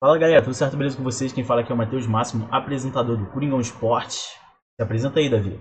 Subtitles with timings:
[0.00, 0.76] Fala galera, tudo certo?
[0.76, 1.32] Beleza com vocês?
[1.32, 4.14] Quem fala aqui é o Matheus Máximo, apresentador do Coringão Esporte.
[4.76, 5.58] Se apresenta aí, Davi.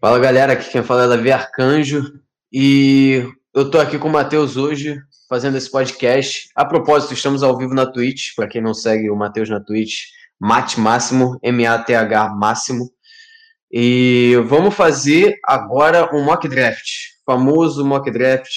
[0.00, 2.10] Fala galera, aqui quem fala é Davi Arcanjo
[2.50, 3.22] e
[3.52, 6.48] eu tô aqui com o Matheus hoje fazendo esse podcast.
[6.56, 10.04] A propósito, estamos ao vivo na Twitch, para quem não segue o Matheus na Twitch,
[10.40, 12.90] Mate Máximo, M-A-T-H Máximo.
[13.70, 16.88] E vamos fazer agora um mock draft,
[17.26, 18.48] famoso mock draft.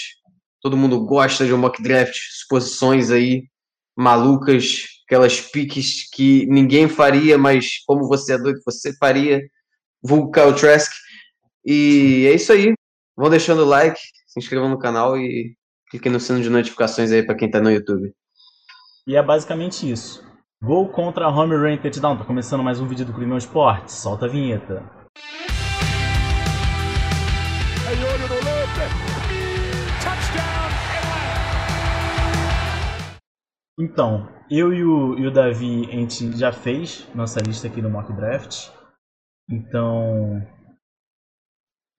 [0.62, 3.50] Todo mundo gosta de um mock draft, exposições aí
[3.98, 9.42] malucas, aquelas piques que ninguém faria, mas como você é doido, você faria.
[10.04, 10.92] Vulcan Trask.
[11.66, 12.74] E é isso aí.
[13.16, 15.56] Vão deixando o like, se inscrevam no canal e
[15.90, 18.14] cliquem no sino de notificações aí para quem tá no YouTube.
[19.08, 20.24] E é basicamente isso.
[20.62, 22.18] Gol contra Home Run Touchdown.
[22.18, 23.92] Tá começando mais um vídeo do Crimão Esporte.
[23.92, 24.84] Solta a vinheta.
[33.80, 37.92] Então, eu e o, e o Davi, a gente já fez nossa lista aqui no
[37.92, 38.72] Mock Draft.
[39.48, 40.42] Então,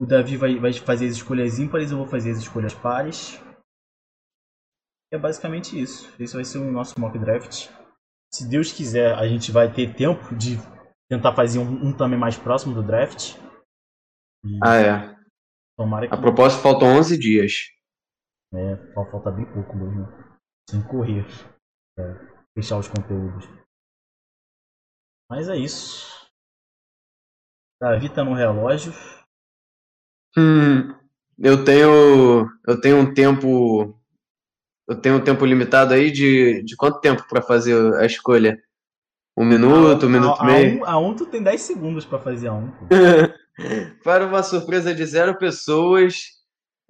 [0.00, 3.40] o Davi vai, vai fazer as escolhas ímpares, eu vou fazer as escolhas pares.
[5.12, 6.12] É basicamente isso.
[6.20, 7.70] Esse vai ser o nosso Mock Draft.
[8.34, 10.56] Se Deus quiser, a gente vai ter tempo de
[11.08, 13.36] tentar fazer um, um também mais próximo do draft.
[14.44, 15.16] E ah, é.
[15.78, 16.14] Tomara que...
[16.14, 17.52] A propósito, faltam 11 dias.
[18.52, 20.06] É, falta bem pouco mesmo.
[20.68, 21.24] Sem correr
[22.54, 23.48] fechar os conteúdos.
[25.30, 26.28] Mas é isso.
[27.80, 28.92] Davi tá no relógio.
[30.36, 30.94] Hum,
[31.38, 32.48] eu tenho.
[32.66, 33.94] Eu tenho um tempo.
[34.88, 38.60] Eu tenho um tempo limitado aí de, de quanto tempo para fazer a escolha?
[39.36, 40.84] Um minuto, a, um minuto e meio?
[40.84, 42.72] A um, a um tu tem 10 segundos para fazer a um.
[44.02, 46.37] para uma surpresa de zero pessoas,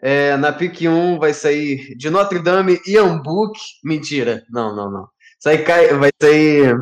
[0.00, 3.58] é, na PIC 1 vai sair de Notre Dame e Book.
[3.82, 4.44] Mentira.
[4.50, 5.08] Não, não, não.
[5.40, 5.64] Sai,
[5.98, 6.74] vai sair.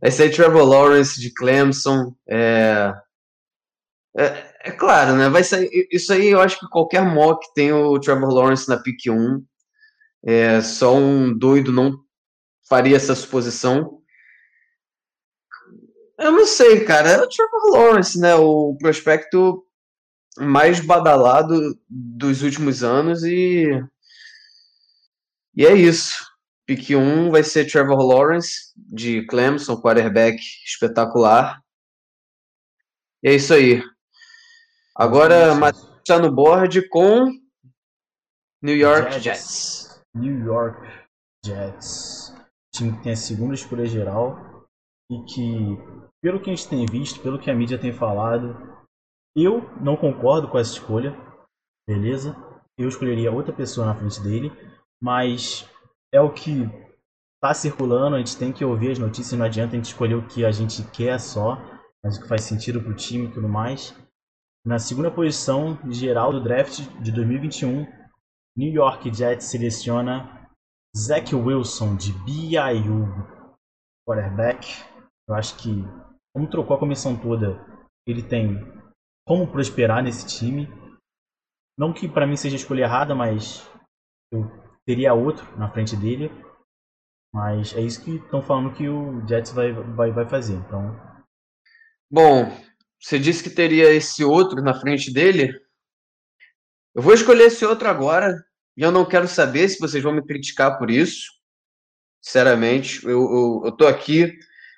[0.00, 2.14] Vai sair Trevor Lawrence de Clemson.
[2.28, 2.92] É,
[4.16, 5.28] é, é, claro, né?
[5.28, 5.88] Vai sair.
[5.90, 9.42] Isso aí eu acho que qualquer mock tem o Trevor Lawrence na PIC 1.
[10.26, 11.98] É, só um doido não
[12.68, 14.00] faria essa suposição.
[16.18, 17.10] Eu não sei, cara.
[17.10, 18.34] É o Trevor Lawrence, né?
[18.34, 19.63] O prospecto
[20.38, 23.68] mais badalado dos últimos anos e
[25.56, 26.24] e é isso.
[26.66, 31.62] Pique 1 vai ser Trevor Lawrence de Clemson, quarterback espetacular.
[33.22, 33.82] E é isso aí.
[34.96, 37.30] Agora Matheus está no board com
[38.62, 39.22] New York Jets.
[39.22, 40.02] Jets.
[40.14, 40.80] New York
[41.44, 42.34] Jets.
[42.74, 44.66] Time que tem a segunda escolha geral
[45.10, 45.78] e que,
[46.22, 48.56] pelo que a gente tem visto, pelo que a mídia tem falado,
[49.36, 51.16] eu não concordo com essa escolha,
[51.88, 52.36] beleza?
[52.78, 54.52] Eu escolheria outra pessoa na frente dele,
[55.02, 55.68] mas
[56.12, 56.68] é o que
[57.42, 60.26] tá circulando, a gente tem que ouvir as notícias, não adianta a gente escolher o
[60.26, 61.58] que a gente quer só,
[62.02, 63.94] mas o que faz sentido pro time e tudo mais.
[64.64, 67.86] Na segunda posição geral do draft de 2021,
[68.56, 70.48] New York Jets seleciona
[70.96, 73.08] Zach Wilson de BYU,
[74.08, 74.82] quarterback.
[75.28, 75.84] Eu acho que,
[76.34, 77.60] como trocou a comissão toda,
[78.06, 78.73] ele tem
[79.26, 80.68] como prosperar nesse time.
[81.78, 83.68] Não que para mim seja a escolha errada, mas
[84.32, 84.50] eu
[84.86, 86.30] teria outro na frente dele.
[87.32, 90.54] Mas é isso que estão falando que o Jets vai, vai, vai fazer.
[90.54, 90.94] Então.
[92.08, 92.56] Bom,
[93.00, 95.52] você disse que teria esse outro na frente dele.
[96.94, 98.44] Eu vou escolher esse outro agora.
[98.76, 101.32] E eu não quero saber se vocês vão me criticar por isso.
[102.22, 104.32] Sinceramente, eu, eu, eu aqui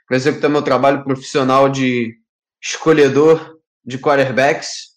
[0.07, 2.19] para executar meu trabalho profissional de
[2.63, 3.56] escolhedor
[3.87, 4.97] de quarterbacks.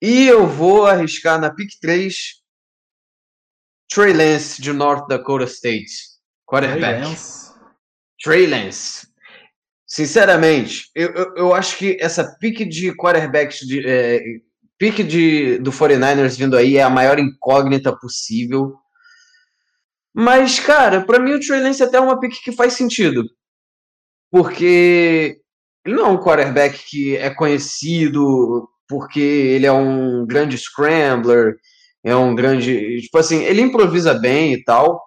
[0.00, 2.42] E eu vou arriscar na pick 3
[3.92, 5.92] Trey Lance de North Dakota State.
[6.46, 6.80] Quarterback.
[6.80, 7.52] Trey Lance.
[8.22, 9.06] Trey Lance.
[9.86, 14.20] Sinceramente, eu, eu, eu, acho que essa pick de quarterbacks de, é,
[14.76, 18.74] pick de, do 49ers vindo aí é a maior incógnita possível.
[20.12, 23.24] Mas, cara, para mim o Trey Lance é até uma pick que faz sentido.
[24.30, 25.40] Porque
[25.84, 31.56] ele não é um quarterback que é conhecido porque ele é um grande scrambler,
[32.02, 33.00] é um grande.
[33.02, 35.02] Tipo assim, ele improvisa bem e tal,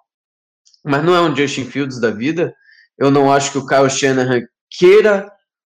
[0.84, 2.54] mas não é um Justin Fields da vida.
[2.98, 5.30] Eu não acho que o Kyle Shanahan queira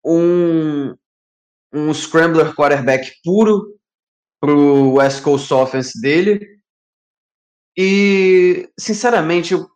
[0.05, 0.95] um,
[1.73, 3.79] um scrambler quarterback puro
[4.41, 6.41] pro West Coast offense dele.
[7.77, 9.69] E, sinceramente, eu,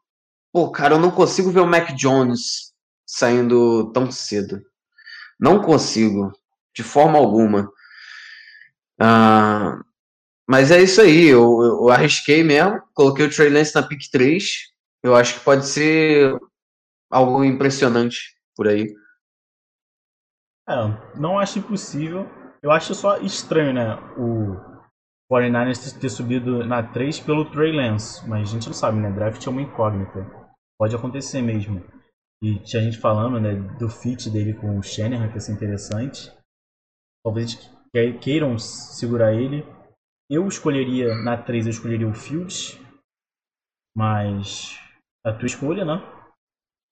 [0.53, 2.73] pô, cara, eu não consigo ver o Mac Jones
[3.07, 4.61] saindo tão cedo.
[5.43, 6.31] Não consigo,
[6.73, 7.69] de forma alguma.
[9.01, 9.83] Ah,
[10.49, 14.45] mas é isso aí, eu, eu, arrisquei mesmo, coloquei o Trey Lance na pick 3.
[15.03, 16.39] Eu acho que pode ser
[17.11, 18.95] algo impressionante por aí.
[20.69, 20.75] É,
[21.19, 22.31] não acho impossível.
[22.63, 23.97] Eu acho só estranho, né?
[24.17, 24.55] O
[25.29, 28.25] 49ers ter subido na 3 pelo Trey Lance.
[28.29, 29.11] Mas a gente não sabe, né?
[29.11, 30.25] Draft é uma incógnita.
[30.79, 31.83] Pode acontecer mesmo.
[32.43, 36.29] E tinha gente falando, né, do fit dele com o Shanahan, que ia ser interessante.
[37.25, 37.55] Talvez
[38.21, 39.65] queiram segurar ele.
[40.29, 42.81] Eu escolheria, na 3, eu escolheria o Fields.
[43.97, 44.77] Mas
[45.25, 46.03] a tua escolha, né?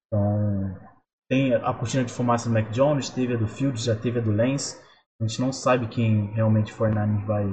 [0.06, 0.91] Então,
[1.29, 4.23] tem a cortina de fumaça do Mac Jones, teve a do Fields, já teve a
[4.23, 4.81] do Lance.
[5.20, 6.91] A gente não sabe quem realmente for
[7.26, 7.44] vai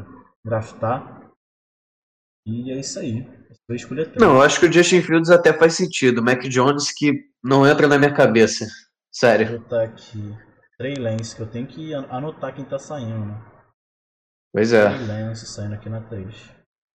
[0.45, 1.31] draftar.
[2.45, 3.36] E é isso aí.
[4.17, 6.19] Não, eu acho que o Justin Fields até faz sentido.
[6.19, 8.65] O Mac Jones que não entra na minha cabeça.
[9.11, 9.49] Sério.
[9.49, 10.33] Vou botar aqui.
[10.77, 13.41] Trey Lance, que eu tenho que anotar quem tá saindo, né?
[14.53, 14.87] Pois é.
[14.87, 16.33] Trey Lance saindo aqui na 3.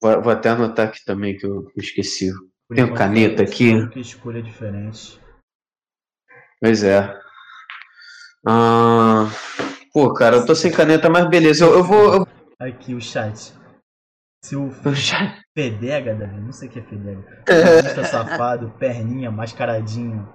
[0.01, 2.33] Vou, vou até anotar aqui também que eu esqueci.
[2.67, 3.87] Por Tenho caneta aqui.
[3.89, 5.21] Que escolha diferente.
[6.59, 7.21] Pois é.
[8.47, 9.29] Ah,
[9.93, 11.65] pô, cara, eu tô sem caneta, mas beleza.
[11.65, 12.15] Eu, eu vou.
[12.15, 12.29] Eu...
[12.59, 13.53] Aqui o chat.
[14.45, 14.71] Se o
[15.55, 17.43] Fedega, Davi, não sei o que é Fedega.
[17.49, 18.05] É.
[18.05, 20.29] safado, perninha, mascaradinho.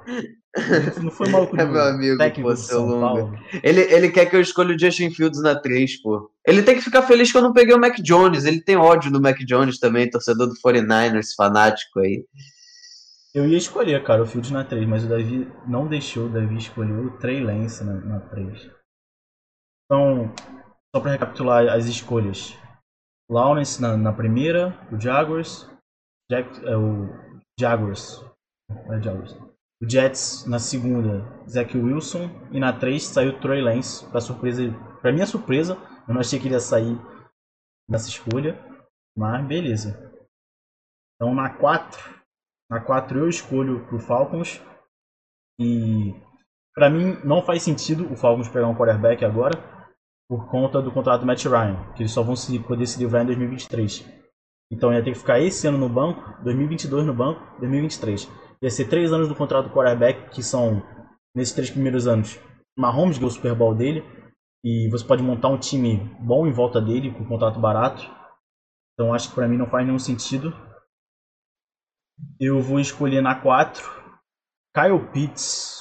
[1.03, 3.37] Não foi maluco é meu amigo, técnico pô, de São Paulo.
[3.61, 6.31] Ele, ele quer que eu escolha o Justin Fields na 3, pô.
[6.45, 8.45] Ele tem que ficar feliz que eu não peguei o Mac Jones.
[8.45, 12.25] Ele tem ódio do Mac Jones também, torcedor do 49ers, fanático aí.
[13.35, 16.57] Eu ia escolher, cara, o Fields na 3, mas o Davi não deixou, o Davi
[16.57, 18.71] escolheu o Trey Lance na, na 3.
[19.85, 20.33] Então,
[20.95, 22.55] só para recapitular as escolhas.
[23.29, 25.69] Lawrence na, na primeira, o Jaguars,
[26.31, 27.09] Jack, é, o
[27.59, 28.23] Jaguars,
[28.69, 29.33] é Jaguars,
[29.81, 34.63] o Jets na segunda, Zach Wilson e na três saiu Troy Lance, para surpresa,
[35.01, 35.77] para minha surpresa,
[36.07, 36.97] eu não achei que ele ia sair
[37.89, 38.57] nessa escolha,
[39.15, 40.11] mas beleza.
[41.15, 42.21] Então na 4,
[42.69, 44.61] na 4 eu escolho pro Falcons
[45.59, 46.13] e
[46.73, 49.76] para mim não faz sentido o Falcons pegar um quarterback agora,
[50.29, 53.23] por conta do contrato do Matt Ryan, que eles só vão se, poder se livrar
[53.23, 54.05] em 2023.
[54.71, 58.29] Então ia ter que ficar esse ano no banco, 2022 no banco, 2023.
[58.61, 60.83] Ia ser três anos do contrato do quarterback, que são,
[61.33, 62.39] nesses três primeiros anos,
[62.77, 64.03] Mahomes ganhou o Super Bowl dele,
[64.63, 68.03] e você pode montar um time bom em volta dele, com um contrato barato.
[68.93, 70.53] Então acho que para mim não faz nenhum sentido.
[72.39, 73.83] Eu vou escolher na 4,
[74.75, 75.76] Kyle Pitts,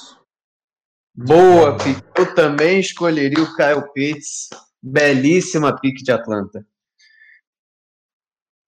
[1.19, 1.97] Boa, pick.
[2.15, 4.49] Eu também escolheria o Kyle Pitts.
[4.83, 6.63] Belíssima pick de Atlanta.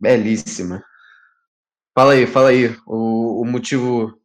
[0.01, 0.84] Belíssima.
[1.96, 2.75] Fala aí, fala aí.
[2.88, 4.19] O, o motivo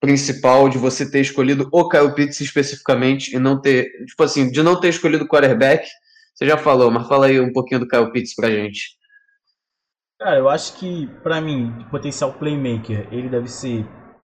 [0.00, 4.62] principal de você ter escolhido o Kyle Pitts especificamente e não ter, tipo assim, de
[4.62, 5.86] não ter escolhido o quarterback,
[6.34, 8.96] você já falou, mas fala aí um pouquinho do Kyle Pitts pra gente.
[10.18, 13.86] Cara, eu acho que, para mim, potencial playmaker, ele deve ser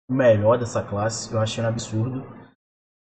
[0.07, 1.33] o melhor dessa classe.
[1.33, 2.42] Eu achei um absurdo.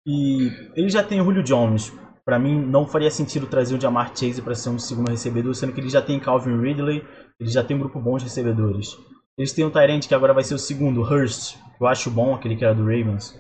[0.07, 1.93] E ele já tem o Julio Jones.
[2.25, 5.73] Para mim, não faria sentido trazer o Jamar Chase para ser um segundo recebedor, sendo
[5.73, 7.05] que ele já tem Calvin Ridley,
[7.39, 8.97] ele já tem um grupo bom de recebedores.
[9.37, 12.35] Eles têm o Tyrant que agora vai ser o segundo, Hurst, que eu acho bom,
[12.35, 13.35] aquele que era do Ravens.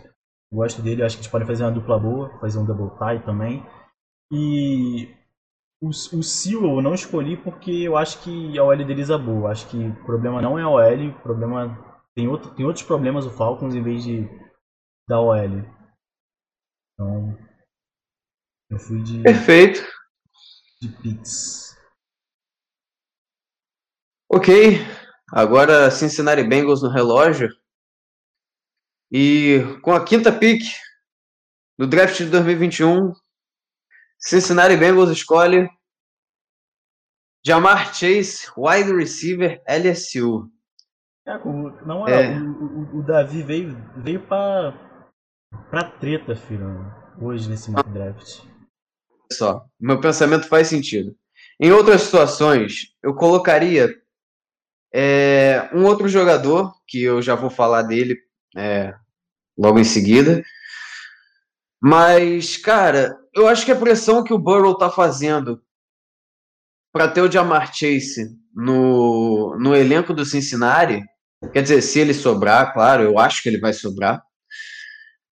[0.52, 3.24] Eu gosto dele, acho que eles podem fazer uma dupla boa, fazer um double tie
[3.24, 3.64] também.
[4.32, 5.08] E
[5.80, 9.50] o, o Sewell eu não escolhi porque eu acho que a OL deles é boa.
[9.50, 11.78] Acho que o problema não é a OL, o problema
[12.14, 14.28] tem, outro, tem outros problemas o Falcons em vez de
[15.08, 15.62] da OL.
[16.94, 17.36] Então,
[18.70, 19.22] eu fui de.
[19.22, 19.80] Perfeito.
[20.80, 21.76] De Pix.
[24.30, 24.78] Ok.
[25.32, 27.48] Agora Cincinnati Bengals no relógio.
[29.10, 30.62] E com a quinta pick
[31.78, 33.12] do draft de 2021,
[34.18, 35.68] Cincinnati Bengals escolhe
[37.46, 40.50] Jamar Chase, wide receiver LSU.
[41.26, 41.38] É,
[41.86, 42.38] não é, é.
[42.38, 44.72] O, o, o, Davi veio, veio para
[45.70, 46.84] pra treta, filho,
[47.20, 48.40] hoje nesse mock draft.
[49.32, 51.14] Só, meu pensamento faz sentido.
[51.60, 53.94] Em outras situações, eu colocaria
[54.94, 58.16] é, um outro jogador, que eu já vou falar dele
[58.56, 58.94] é,
[59.58, 60.42] logo em seguida.
[61.82, 65.60] Mas, cara, eu acho que a pressão que o Burrow tá fazendo
[66.92, 71.02] para ter o Jamar Chase no, no elenco do Cincinnati,
[71.52, 74.22] quer dizer, se ele sobrar, claro, eu acho que ele vai sobrar.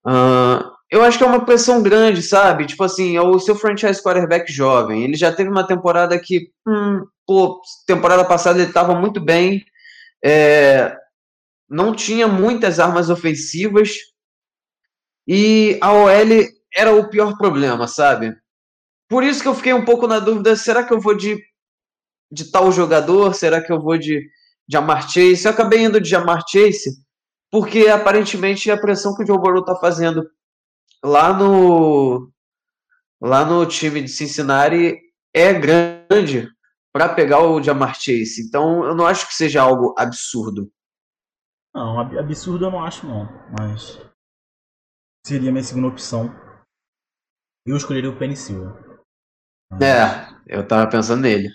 [0.06, 2.66] Uh, eu acho que é uma pressão grande, sabe?
[2.66, 5.02] Tipo assim, é o seu franchise quarterback jovem.
[5.02, 9.64] Ele já teve uma temporada que, hum, pô, temporada passada ele estava muito bem,
[10.22, 10.94] é,
[11.68, 13.90] não tinha muitas armas ofensivas
[15.26, 16.10] e a OL
[16.74, 18.36] era o pior problema, sabe?
[19.08, 21.38] Por isso que eu fiquei um pouco na dúvida: será que eu vou de,
[22.30, 23.34] de tal jogador?
[23.34, 24.28] Será que eu vou de,
[24.68, 25.44] de Amar Chase?
[25.44, 27.02] Eu acabei indo de Amar Chase
[27.52, 30.26] porque aparentemente a pressão que o Joe Burrow tá fazendo
[31.04, 32.32] lá no
[33.20, 34.98] lá no time de Cincinnati
[35.34, 36.50] é grande
[36.92, 38.42] para pegar o Jamar Chase.
[38.46, 40.72] Então eu não acho que seja algo absurdo.
[41.74, 43.26] Não, absurdo eu não acho não,
[43.58, 43.98] mas
[45.26, 46.30] seria minha segunda opção.
[47.66, 48.78] Eu escolheria o Penny Silva.
[49.80, 51.48] É, eu tava pensando nele.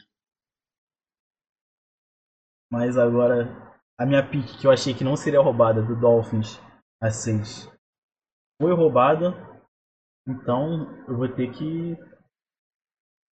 [2.71, 3.66] Mas agora,
[3.99, 6.59] a minha pick que eu achei que não seria roubada do Dolphins
[7.01, 7.71] a 6
[8.61, 9.35] foi roubada.
[10.27, 11.97] Então eu vou ter que.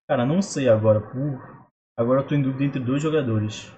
[0.08, 1.02] Cara, não sei agora.
[1.02, 1.70] Por...
[1.98, 3.72] Agora eu tô em dúvida entre dois jogadores.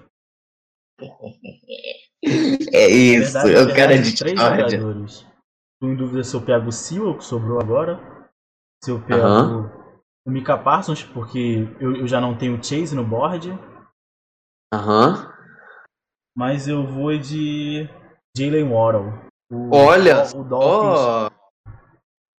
[2.72, 5.26] É isso, verdade, eu quero de três jogadores.
[5.80, 7.98] Tô em dúvida se eu pego o Sewell, que sobrou agora.
[8.84, 9.70] Se eu pego
[10.26, 13.56] o Mika Parsons, porque eu, eu já não tenho Chase no board.
[14.74, 15.37] Aham.
[16.38, 17.88] Mas eu vou de
[18.36, 19.12] Jalen Waddle.
[19.72, 20.22] Olha!
[20.36, 21.32] O, o Dolphins.
[21.34, 21.72] Oh.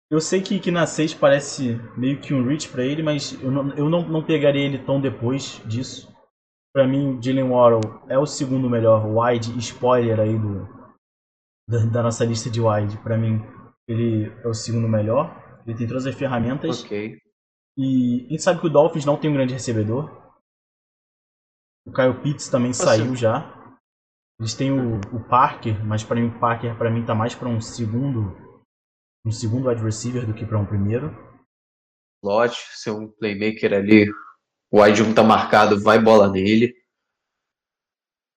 [0.09, 3.51] Eu sei que, que na 6 parece meio que um reach para ele, mas eu,
[3.51, 6.15] não, eu não, não pegaria ele tão depois disso.
[6.73, 10.65] Para mim, o Jalen Waddle é o segundo melhor wide spoiler aí do,
[11.67, 12.97] da, da nossa lista de wide.
[12.99, 13.43] Para mim,
[13.85, 15.61] ele é o segundo melhor.
[15.67, 16.85] Ele tem todas as ferramentas.
[16.85, 17.19] Ok.
[17.77, 20.09] E a gente sabe que o Dolphins não tem um grande recebedor.
[21.85, 22.85] O Kyle Pitts também assim.
[22.85, 23.58] saiu já.
[24.39, 27.49] Eles têm o, o Parker, mas para mim o Parker para mim tá mais para
[27.49, 28.37] um segundo
[29.25, 31.11] um segundo wide receiver do que para um primeiro.
[32.23, 34.09] Slot, ser um playmaker ali,
[34.71, 36.75] o wide 1 tá marcado, vai bola nele.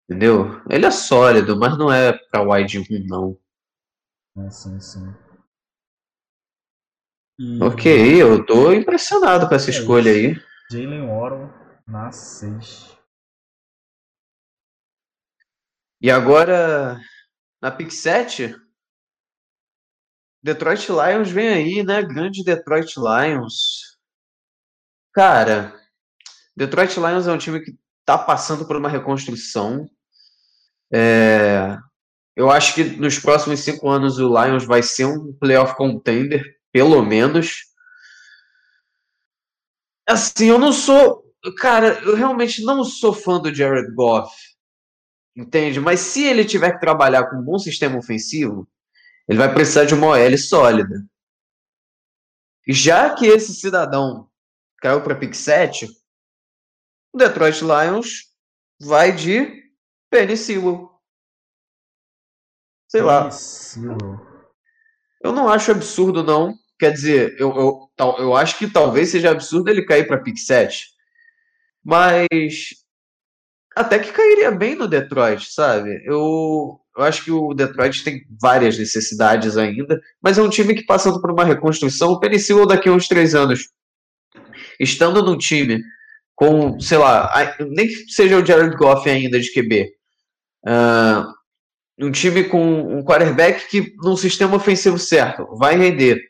[0.06, 0.62] Entendeu?
[0.70, 3.38] Ele é sólido, mas não é para wide 1 não.
[4.38, 5.14] É, sim, sim.
[7.38, 7.62] E...
[7.64, 10.40] Ok, eu tô impressionado com essa é escolha isso.
[10.40, 10.46] aí.
[10.72, 11.50] Jalen Waddle
[11.88, 12.99] na 6.
[16.02, 17.00] E agora,
[17.62, 18.56] na pick 7,
[20.42, 22.02] Detroit Lions vem aí, né?
[22.02, 23.98] Grande Detroit Lions.
[25.14, 25.78] Cara,
[26.56, 29.90] Detroit Lions é um time que tá passando por uma reconstrução.
[30.94, 31.78] É,
[32.36, 36.42] eu acho que nos próximos cinco anos o Lions vai ser um playoff contender,
[36.72, 37.66] pelo menos.
[40.08, 41.24] Assim, eu não sou.
[41.58, 44.34] Cara, eu realmente não sou fã do Jared Goff.
[45.40, 45.80] Entende?
[45.80, 48.68] Mas se ele tiver que trabalhar com um bom sistema ofensivo,
[49.26, 51.06] ele vai precisar de uma OL sólida.
[52.68, 54.30] E já que esse cidadão
[54.82, 55.88] caiu para pick 7,
[57.14, 58.36] o Detroit Lions
[58.82, 59.64] vai de
[60.10, 60.90] Penny Sewell.
[62.90, 63.30] Sei lá.
[65.24, 66.54] Eu não acho absurdo, não.
[66.78, 70.86] Quer dizer, eu, eu, eu acho que talvez seja absurdo ele cair para pick 7.
[71.82, 72.28] Mas
[73.80, 76.02] até que cairia bem no Detroit, sabe?
[76.04, 80.86] Eu, eu acho que o Detroit tem várias necessidades ainda, mas é um time que
[80.86, 83.70] passando por uma reconstrução, o Penicillin daqui a uns três anos,
[84.78, 85.82] estando num time
[86.36, 87.32] com, sei lá,
[87.72, 91.34] nem que seja o Jared Goff ainda de QB, uh, ah,
[92.02, 96.22] um time com um quarterback que num sistema ofensivo certo vai render,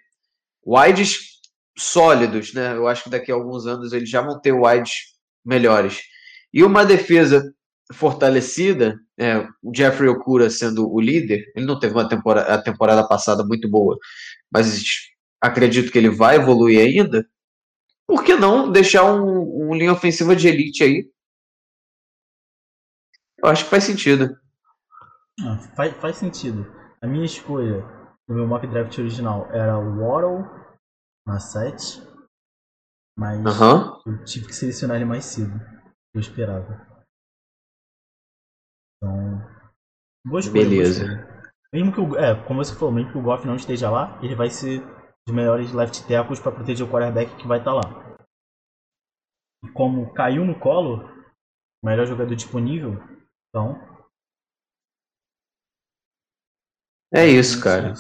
[0.63, 1.39] wides
[1.75, 2.75] sólidos, né?
[2.75, 4.91] Eu acho que daqui a alguns anos eles já vão ter wides
[5.44, 6.00] melhores
[6.53, 7.53] e uma defesa
[7.94, 13.08] fortalecida, é, o Jeffrey Okura sendo o líder, ele não teve uma temporada, a temporada
[13.08, 13.98] passada muito boa,
[14.51, 14.84] mas
[15.41, 17.27] acredito que ele vai evoluir ainda.
[18.08, 21.10] Por que não deixar um, um linha ofensiva de elite aí?
[23.38, 24.38] Eu acho que faz sentido.
[25.41, 26.65] Ah, faz, faz sentido.
[27.01, 27.86] A minha escolha
[28.27, 30.46] no meu mock draft original era o Waddle
[31.25, 32.01] na 7,
[33.18, 33.44] mas
[34.06, 35.78] eu tive que selecionar ele mais cedo
[36.13, 36.88] eu esperava.
[38.98, 39.39] Então.
[40.25, 41.06] Boa escolha, Beleza.
[41.06, 41.39] Boa escolha.
[41.72, 42.18] Mesmo que o.
[42.18, 44.82] É, como você falou, mesmo que o Goff não esteja lá, ele vai ser
[45.25, 48.18] dos melhores left tackles para proteger o quarterback que vai estar tá lá.
[49.63, 51.06] E como caiu no colo,
[51.84, 52.94] o melhor jogador disponível,
[53.50, 53.78] então.
[57.13, 57.94] É isso, cara.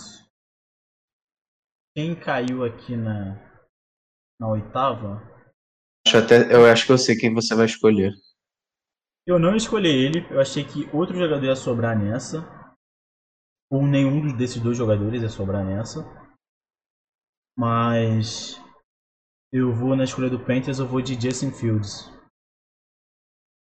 [1.95, 3.35] Quem caiu aqui na,
[4.39, 5.28] na oitava
[6.07, 8.13] Acho até, eu acho que eu sei quem você vai escolher.
[9.27, 12.47] Eu não escolhi ele, eu achei que outro jogador ia sobrar nessa.
[13.71, 16.03] Ou nenhum desses dois jogadores ia sobrar nessa.
[17.57, 18.59] Mas
[19.51, 22.07] eu vou na escolha do Panthers, eu vou de Justin Fields.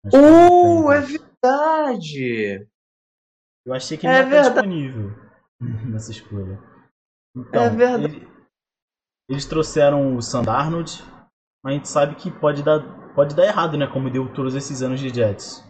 [0.05, 2.67] Uh, é verdade!
[3.65, 5.11] Eu achei que ele é não tá disponível
[5.89, 6.59] nessa escolha.
[7.35, 8.15] Então, é verdade.
[8.17, 8.27] Ele,
[9.29, 11.01] eles trouxeram o Sandarnold,
[11.63, 12.79] mas a gente sabe que pode dar,
[13.15, 13.87] pode dar errado, né?
[13.87, 15.63] Como deu todos esses anos de Jets.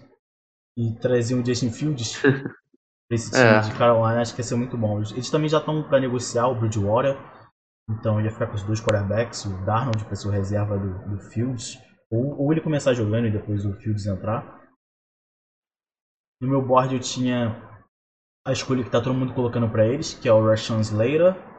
[0.76, 2.20] E trazer um Justin Fields,
[3.12, 3.60] esse time é.
[3.60, 5.00] de Carolina, acho que ia ser muito bom.
[5.00, 7.16] Eles também já estão para negociar o Bridgewater,
[7.88, 11.78] então ia ficar com os dois quarterbacks, o Darnold para ser reserva do, do Fields,
[12.10, 14.64] ou, ou ele começar jogando e depois o Fields entrar.
[16.42, 17.56] No meu board eu tinha
[18.46, 21.53] a escolha que tá todo mundo colocando para eles, que é o Rashawn Slater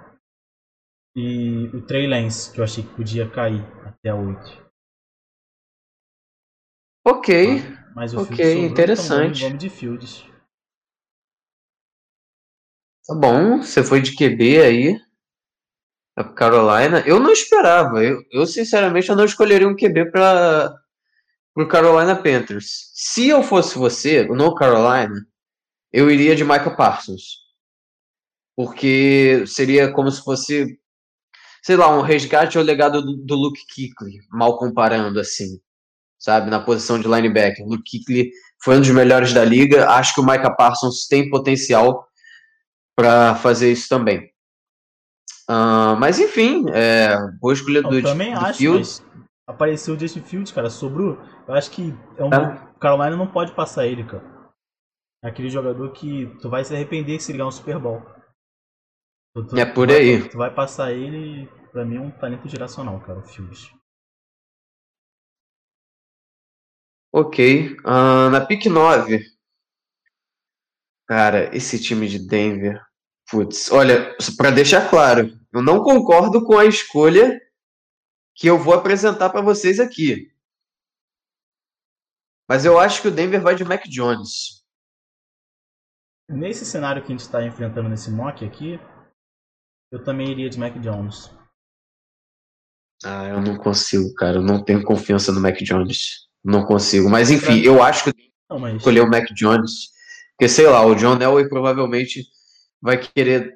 [1.16, 4.64] e o Trey Lance, que eu achei que podia cair até a 8.
[7.06, 7.62] Ok.
[7.94, 9.38] Mas o ok, sobrou, interessante.
[9.38, 10.24] Então vamos de Fields.
[13.06, 15.00] Tá bom, você foi de QB aí.
[16.16, 17.00] A Carolina.
[17.06, 18.02] Eu não esperava.
[18.02, 20.74] Eu, eu sinceramente eu não escolheria um QB para
[21.56, 22.90] o Carolina Panthers.
[22.94, 25.26] Se eu fosse você, no Carolina,
[25.92, 27.44] eu iria de Michael Parsons.
[28.56, 30.78] Porque seria como se fosse,
[31.64, 35.58] sei lá, um resgate ao legado do, do Luke Kuechly, mal comparando assim,
[36.18, 37.66] sabe, na posição de linebacker.
[37.66, 38.30] Luke Kuechly
[38.62, 39.88] foi um dos melhores da liga.
[39.88, 42.06] Acho que o Micah Parsons tem potencial
[42.94, 44.30] para fazer isso também.
[45.48, 49.02] Uh, mas enfim, é, boa escolha do, eu também do acho, Fields.
[49.46, 51.18] apareceu o Justin Fields, cara, sobrou.
[51.48, 52.68] Eu acho que é um, é.
[52.78, 54.22] Carolina não pode passar ele, cara.
[55.22, 58.02] É aquele jogador que tu vai se arrepender se ligar um Super Bowl.
[59.34, 60.18] Tu, tu, é por tu aí.
[60.18, 63.70] Vai, tu vai passar ele, pra mim, é um talento geracional, cara, o Fields.
[67.12, 67.76] Ok.
[67.80, 69.20] Uh, na pick 9.
[71.06, 72.80] Cara, esse time de Denver.
[73.30, 77.40] Putz, olha, para deixar claro, eu não concordo com a escolha
[78.34, 80.30] que eu vou apresentar para vocês aqui.
[82.48, 84.62] Mas eu acho que o Denver vai de Mac Jones.
[86.28, 88.78] Nesse cenário que a gente está enfrentando nesse mock aqui,
[89.94, 91.30] eu também iria de Mac Jones.
[93.04, 94.38] Ah, eu não consigo, cara.
[94.38, 96.26] Eu não tenho confiança no Mac Jones.
[96.44, 97.08] Não consigo.
[97.08, 98.74] Mas enfim, eu acho que não, mas...
[98.74, 99.92] escolher o Mac Jones.
[100.32, 102.24] Porque, sei lá, o John Elway provavelmente
[102.82, 103.54] vai querer.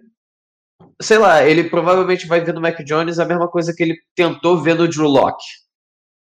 [1.02, 4.62] Sei lá, ele provavelmente vai ver no Mac Jones a mesma coisa que ele tentou
[4.62, 5.44] ver no Drew Locke.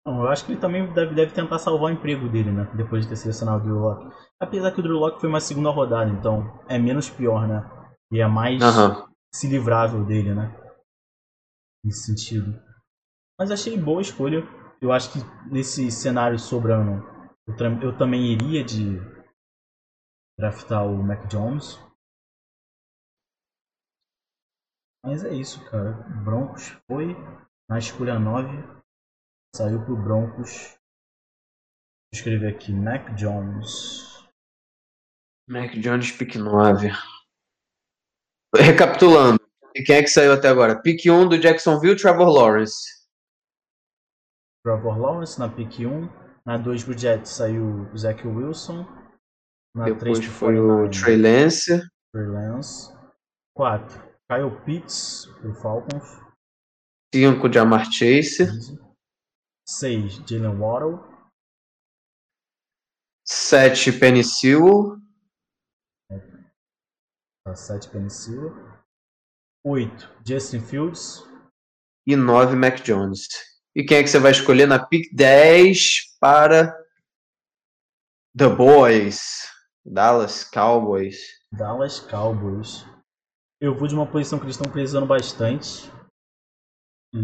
[0.05, 2.69] Não, eu acho que ele também deve, deve tentar salvar o emprego dele, né?
[2.75, 4.15] Depois de ter selecionado o Drew Locke.
[4.39, 7.67] Apesar que o Drew Locke foi uma segunda rodada, então é menos pior, né?
[8.11, 9.14] E é mais uhum.
[9.35, 10.47] Se livrável dele, né?
[11.83, 12.57] Nesse sentido.
[13.37, 14.43] Mas achei boa escolha.
[14.81, 15.19] Eu acho que
[15.51, 17.03] nesse cenário sobrando,
[17.47, 18.97] eu, eu também iria de
[20.39, 21.77] draftar o Mac Jones.
[25.03, 25.91] Mas é isso, cara.
[26.23, 27.13] Broncos foi
[27.69, 28.75] na escolha 9
[29.55, 30.71] Saiu pro Broncos.
[30.71, 34.27] Vou escrever aqui, Mac Jones.
[35.47, 36.89] Mac Jones, pick 9.
[38.59, 39.39] Recapitulando.
[39.85, 40.81] Quem é que saiu até agora?
[40.81, 42.75] Pick 1 do Jacksonville, Trevor Lawrence.
[44.63, 46.09] Trevor Lawrence na pick 1.
[46.45, 48.85] Na 2 pro Jets saiu o Zach Wilson.
[49.75, 51.81] Na Depois 3 foi o Trey Lance.
[52.13, 52.93] Trey Lance.
[53.55, 54.03] 4.
[54.29, 56.19] Kyle Pitts pro Falcons.
[57.13, 58.45] 5 Jamar Chase.
[58.45, 58.79] 15.
[59.67, 60.13] 6.
[60.25, 60.99] Jalen Waddle.
[63.25, 63.91] 7.
[63.99, 64.97] Penny Sewell.
[67.53, 67.89] 7.
[67.89, 68.55] Penny Sewell.
[69.63, 70.09] 8.
[70.25, 71.23] Justin Fields.
[72.07, 72.55] E 9.
[72.55, 73.27] Mac Jones.
[73.75, 76.75] E quem é que você vai escolher na pick 10 para
[78.35, 79.49] The Boys?
[79.85, 81.17] Dallas Cowboys.
[81.51, 82.85] Dallas Cowboys.
[83.61, 85.91] Eu vou de uma posição que eles estão precisando bastante.
[87.13, 87.19] E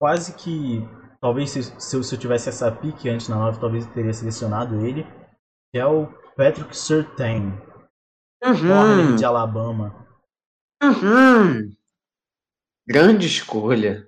[0.00, 0.80] quase que.
[1.20, 5.06] Talvez se, se, eu, tivesse essa pique antes na 9, talvez eu teria selecionado ele.
[5.74, 6.06] Que é o
[6.36, 7.52] Patrick Surtain.
[8.44, 9.16] Uhum.
[9.16, 10.06] de Alabama.
[10.80, 11.74] Uhum.
[12.86, 14.06] Grande escolha.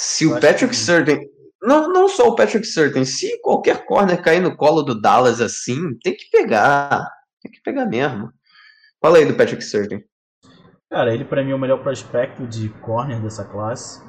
[0.00, 0.76] Se eu o Patrick que...
[0.76, 1.28] Surtain.
[1.60, 5.94] Não, não só o Patrick Surtain, se qualquer corner cair no colo do Dallas assim,
[5.98, 7.06] tem que pegar.
[7.42, 8.32] Tem que pegar mesmo.
[8.98, 10.02] Fala aí do Patrick Surtain.
[10.90, 14.02] Cara, ele para mim é o melhor prospecto de corner dessa classe.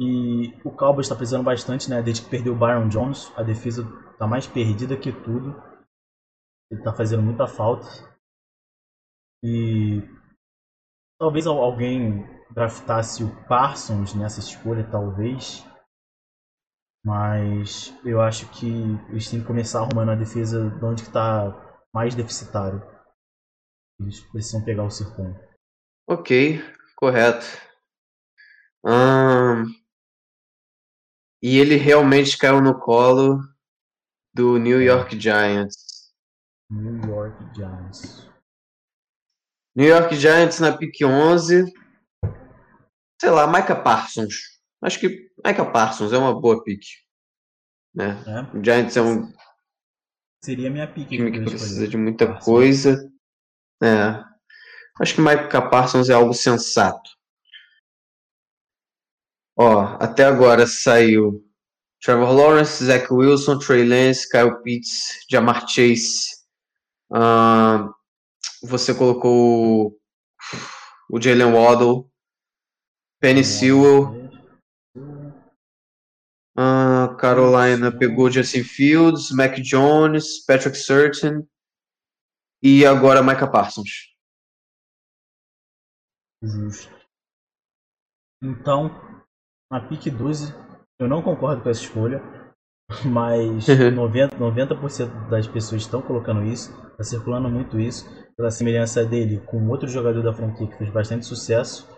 [0.00, 2.00] E o Cowboys está precisando bastante, né?
[2.00, 5.67] Desde que perdeu o Byron Jones, a defesa está mais perdida que tudo.
[6.70, 7.86] Ele está fazendo muita falta.
[9.42, 10.02] E
[11.18, 15.64] talvez alguém draftasse o Parsons nessa escolha, talvez.
[17.04, 18.66] Mas eu acho que
[19.08, 22.82] eles têm que começar arrumando a defesa de onde está mais deficitário.
[24.00, 25.34] Eles precisam pegar o sertão.
[26.06, 26.60] Ok,
[26.96, 27.46] correto.
[28.84, 29.64] Hum,
[31.42, 33.40] e ele realmente caiu no colo
[34.34, 35.87] do New York Giants.
[36.70, 38.28] New York Giants.
[39.74, 41.64] New York Giants na pick 11.
[43.20, 44.60] Sei lá, Micah Parsons.
[44.82, 46.82] Acho que Micah Parsons é uma boa pick.
[47.94, 48.22] Né?
[48.26, 48.56] É.
[48.56, 49.32] O Giants é um
[50.44, 51.16] Seria minha pique.
[51.16, 52.44] Time que precisa de muita Parsons.
[52.44, 53.12] coisa.
[53.82, 54.24] É.
[55.00, 57.10] Acho que Mike Parsons é algo sensato.
[59.56, 61.44] Ó, até agora saiu
[62.00, 66.37] Trevor Lawrence, Zach Wilson, Trey Lance, Kyle Pitts, Jamar Chase.
[67.10, 67.94] Uh,
[68.62, 69.98] você colocou
[71.10, 72.10] o Jalen Waddle,
[73.20, 74.28] Penny Sewell.
[76.56, 81.46] Uh, Carolina pegou Justin Fields, Mac Jones, Patrick Surtain
[82.62, 84.08] e agora Micah Parsons.
[86.42, 86.92] Justo.
[88.42, 88.88] Então,
[89.70, 90.52] na pick 12,
[90.98, 92.20] eu não concordo com essa escolha,
[93.04, 99.40] mas 90%, 90 das pessoas estão colocando isso, está circulando muito isso, pela semelhança dele
[99.40, 101.88] com outro jogador da franquia que fez bastante sucesso.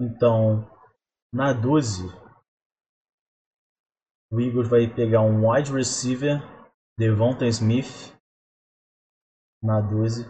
[0.00, 0.68] Então,
[1.32, 2.04] na 12,
[4.32, 6.42] o Eagles vai pegar um wide receiver,
[6.98, 8.12] Devonta Smith,
[9.62, 10.26] na 12.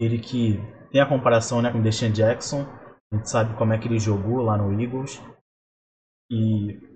[0.00, 0.58] Ele que
[0.90, 2.62] tem a comparação né, com o Deshaun Jackson,
[3.12, 5.20] a gente sabe como é que ele jogou lá no Eagles.
[6.30, 6.87] E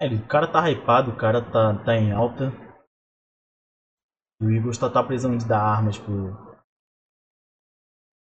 [0.00, 2.52] é, o cara tá hypado, o cara tá, tá em alta.
[4.40, 6.36] E o Eagles tá, tá precisando de dar armas pro,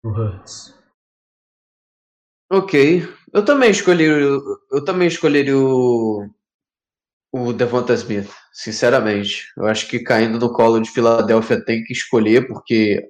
[0.03, 0.79] pro Hurts.
[2.51, 3.03] Ok.
[3.33, 4.05] Eu também escolhi.
[4.05, 6.29] Eu também escolheria o.
[7.35, 9.51] O Devonta Smith, sinceramente.
[9.57, 13.03] Eu acho que caindo no colo de Filadélfia tem que escolher, porque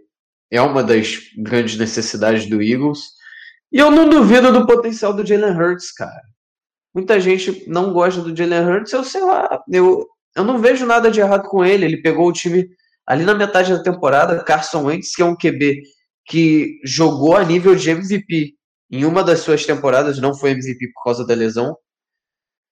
[0.49, 3.01] é uma das grandes necessidades do Eagles.
[3.73, 6.23] E eu não duvido do potencial do Jalen Hurts, cara.
[6.95, 11.11] Muita gente não gosta do Jalen Hurts, eu sei lá, eu, eu não vejo nada
[11.11, 11.85] de errado com ele.
[11.85, 12.69] Ele pegou o time
[13.07, 15.83] ali na metade da temporada, Carson Wentz, que é um QB
[16.27, 18.55] que jogou a nível de MVP
[18.91, 21.77] em uma das suas temporadas, não foi MVP por causa da lesão,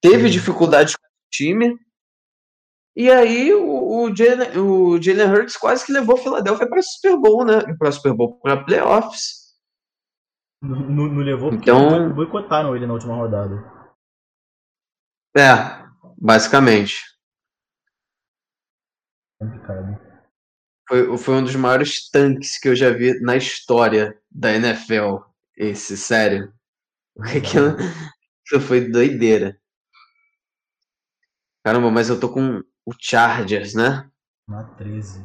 [0.03, 0.31] teve uhum.
[0.31, 1.75] dificuldades com o time,
[2.95, 7.17] e aí o, o, Jalen, o Jalen Hurts quase que levou a Philadelphia para Super
[7.17, 7.61] Bowl, né?
[7.79, 9.41] Para Super Bowl, para playoffs.
[10.63, 13.80] Não, não levou porque então, boicotaram ele na última rodada.
[15.37, 15.43] É,
[16.17, 17.05] basicamente.
[19.39, 20.11] Complicado.
[20.89, 25.19] Foi, foi um dos maiores tanques que eu já vi na história da NFL.
[25.57, 26.53] Esse, sério.
[27.21, 29.61] Aquilo, aquilo foi doideira.
[31.65, 34.11] Caramba, mas eu tô com o Chargers, né?
[34.49, 35.25] Na 13.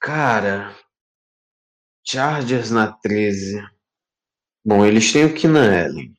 [0.00, 0.74] Cara.
[2.06, 3.60] Chargers na 13.
[4.64, 6.17] Bom, eles têm o Keenan Allen.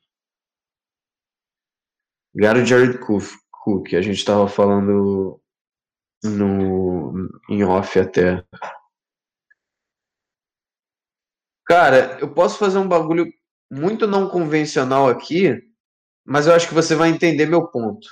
[2.34, 5.40] Garo Jared Cook, a gente estava falando
[6.22, 8.44] no, em off até.
[11.66, 13.32] Cara, eu posso fazer um bagulho
[13.70, 15.62] muito não convencional aqui,
[16.24, 18.08] mas eu acho que você vai entender meu ponto.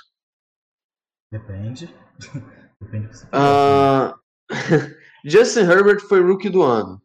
[1.31, 1.93] Depende.
[2.81, 4.17] Depende do que você uh...
[5.25, 7.01] Justin Herbert foi rookie do ano.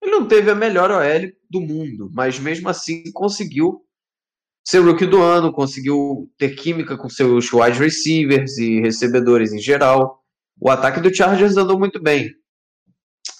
[0.00, 3.84] Ele não teve a melhor OL do mundo, mas mesmo assim conseguiu
[4.68, 10.22] ser rookie do ano, conseguiu ter química com seus wide receivers e recebedores em geral.
[10.60, 12.34] O ataque do Chargers andou muito bem.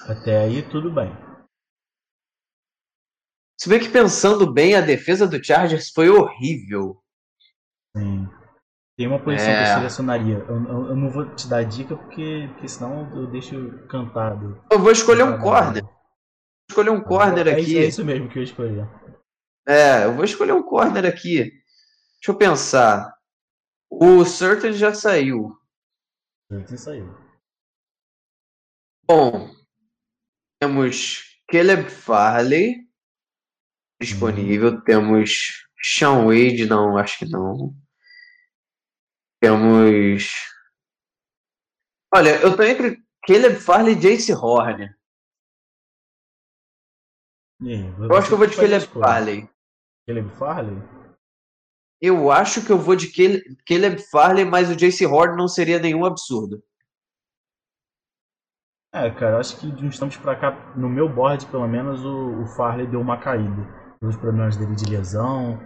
[0.01, 1.15] Até aí, tudo bem.
[3.61, 6.99] Se bem que pensando bem, a defesa do Chargers foi horrível.
[7.95, 8.27] Sim.
[8.97, 9.57] Tem uma posição é...
[9.57, 10.35] que eu selecionaria.
[10.49, 14.63] Eu, eu, eu, não vou te dar dica porque, porque senão eu deixo cantado.
[14.73, 15.83] Eu vou escolher um corner.
[15.83, 15.93] Vou
[16.71, 17.77] escolher um corner é, aqui.
[17.77, 18.81] É isso mesmo que eu escolhi.
[19.69, 21.45] É, eu vou escolher um corner aqui.
[21.45, 23.15] Deixa eu pensar.
[23.91, 25.55] O Surtain já saiu.
[26.51, 27.15] Surtain saiu.
[29.07, 29.55] Bom,
[30.59, 32.89] temos Caleb Farley
[34.01, 34.71] disponível.
[34.75, 34.81] Hum.
[34.81, 37.75] Temos Sean Wade, não, acho que não.
[39.41, 40.33] Temos.
[42.15, 44.89] Olha, eu tô entre Caleb Farley e Jace Horn.
[47.61, 49.58] eu acho que eu vou de Caleb Farley.
[50.09, 50.83] Caleb Farley?
[52.01, 53.13] Eu acho que eu vou de
[53.67, 56.63] Caleb Farley, mas o Jace Horn não seria nenhum absurdo.
[58.95, 62.43] É, cara, acho que de uns tempos pra cá, no meu board, pelo menos, o,
[62.43, 63.77] o Farley deu uma caída.
[64.01, 65.61] Pelos problemas dele de lesão,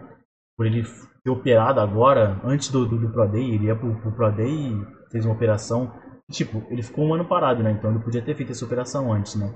[0.57, 0.83] por ele
[1.23, 4.73] ter operado agora, antes do, do, do Pro Day, ele ia pro, pro Pro Day
[4.73, 5.93] e fez uma operação.
[6.33, 7.71] Tipo, ele ficou um ano parado, né?
[7.71, 9.55] Então ele podia ter feito essa operação antes, né?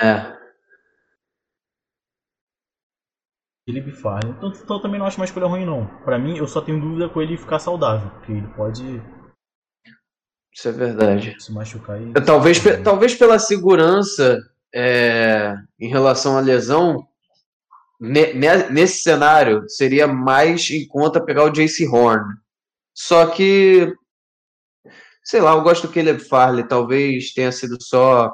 [0.00, 0.37] É.
[3.68, 4.32] Felipe Farley.
[4.32, 5.86] Então, então também não acho uma escolha ruim, não.
[6.02, 8.82] Pra mim, eu só tenho dúvida com ele ficar saudável, porque ele pode.
[10.50, 11.36] Isso é verdade.
[11.38, 12.10] Se machucar e.
[12.14, 14.40] Talvez, talvez pela segurança
[14.74, 17.06] é, em relação à lesão,
[18.00, 22.24] ne, nesse cenário, seria mais em conta pegar o JC Horn.
[22.94, 23.94] Só que
[25.22, 28.32] sei lá, eu gosto do Caleb Farley, talvez tenha sido só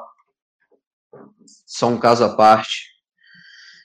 [1.66, 2.84] só um caso à parte.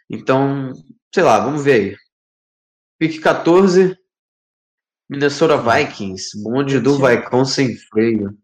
[0.07, 0.71] Então,
[1.13, 1.97] sei lá, vamos ver aí.
[2.99, 3.97] Pique 14,
[5.09, 8.37] Minnesota Vikings, bonde do Vaicão sem freio.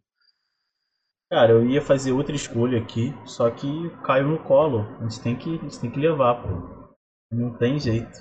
[1.30, 3.68] Cara, eu ia fazer outra escolha aqui, só que
[4.06, 4.82] caiu no colo.
[5.00, 6.96] A gente tem que, a gente tem que levar, pô.
[7.32, 8.20] Não tem jeito.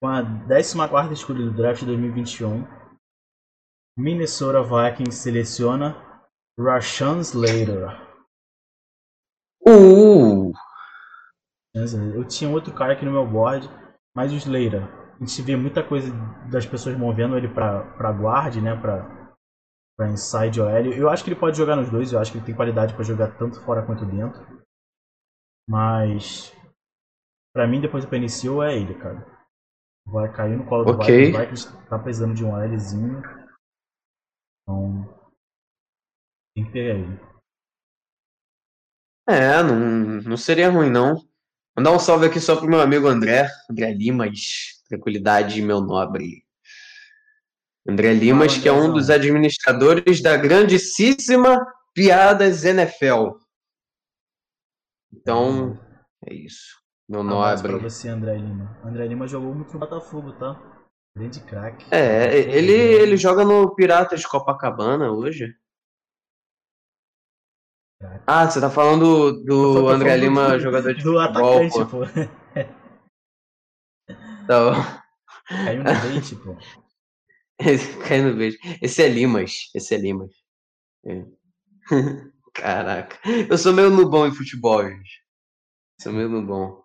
[0.00, 2.66] Com a 14 escolha do draft de 2021,
[3.96, 5.96] Minnesota Vikings seleciona
[6.58, 8.00] Rashan Slater.
[9.66, 10.52] Uh!
[12.14, 13.68] Eu tinha outro cara aqui no meu board,
[14.14, 14.82] mas o Slater.
[15.14, 16.12] A gente vê muita coisa
[16.50, 18.74] das pessoas movendo ele pra, pra guard, né?
[18.80, 19.36] Pra,
[19.96, 20.92] pra inside OL.
[20.92, 23.04] Eu acho que ele pode jogar nos dois, eu acho que ele tem qualidade para
[23.04, 24.40] jogar tanto fora quanto dentro.
[25.68, 26.54] Mas.
[27.52, 29.26] Pra mim, depois do PNCO é ele, cara.
[30.06, 31.06] Vai cair no colo do Ok.
[31.06, 31.36] Vikings.
[31.36, 33.22] O Vikings tá precisando de um OLzinho.
[34.62, 35.18] Então.
[36.54, 37.20] Tem que pegar ele.
[39.28, 41.27] É, não, não seria ruim, não.
[41.78, 43.48] Mandar um salve aqui só pro meu amigo André.
[43.70, 44.82] André Limas.
[44.88, 46.44] Tranquilidade, meu nobre.
[47.88, 51.64] André Limas, que é um dos administradores da grandíssima
[51.94, 53.36] Piadas NFL.
[55.12, 55.78] Então,
[56.26, 56.82] é isso.
[57.08, 57.88] Meu abraço pra nobre.
[57.88, 58.76] você, André Lima.
[58.84, 60.60] André Lima jogou muito no Botafogo, tá?
[61.16, 61.86] Grande craque.
[61.92, 65.54] É, ele, ele joga no Piratas de Copacabana hoje.
[68.26, 71.72] Ah, você tá falando do tô André falando Lima, do- jogador de Do futebol, atacante,
[71.72, 71.86] pô.
[71.86, 72.04] pô.
[74.44, 74.72] Então,
[75.48, 76.56] Caiu no bait, pô.
[77.60, 78.56] esse- cai no beijo.
[78.80, 79.70] Esse é Limas.
[79.74, 80.30] Esse é Limas.
[81.06, 81.24] É.
[82.54, 83.18] Caraca.
[83.48, 85.22] Eu sou meio nubão em futebol, gente.
[86.00, 86.82] Sou meio nubão.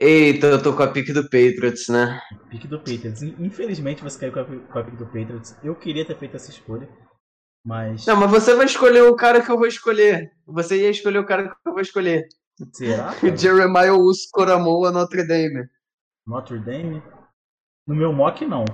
[0.00, 2.20] Eita, eu tô com a pique do Patriots, né?
[2.50, 3.22] Pique do Patriots.
[3.22, 5.56] Infelizmente você caiu com a, com a pique do Patriots.
[5.62, 6.88] Eu queria ter feito essa escolha,
[7.68, 8.06] mas.
[8.06, 10.32] Não, mas você vai escolher o cara que eu vou escolher.
[10.46, 12.26] Você ia escolher o cara que eu vou escolher.
[12.72, 13.12] Será?
[13.20, 13.36] cara?
[13.36, 15.68] Jeremiah Uscoramoa Notre Dame.
[16.26, 17.02] Notre Dame?
[17.86, 18.64] No meu mock, não.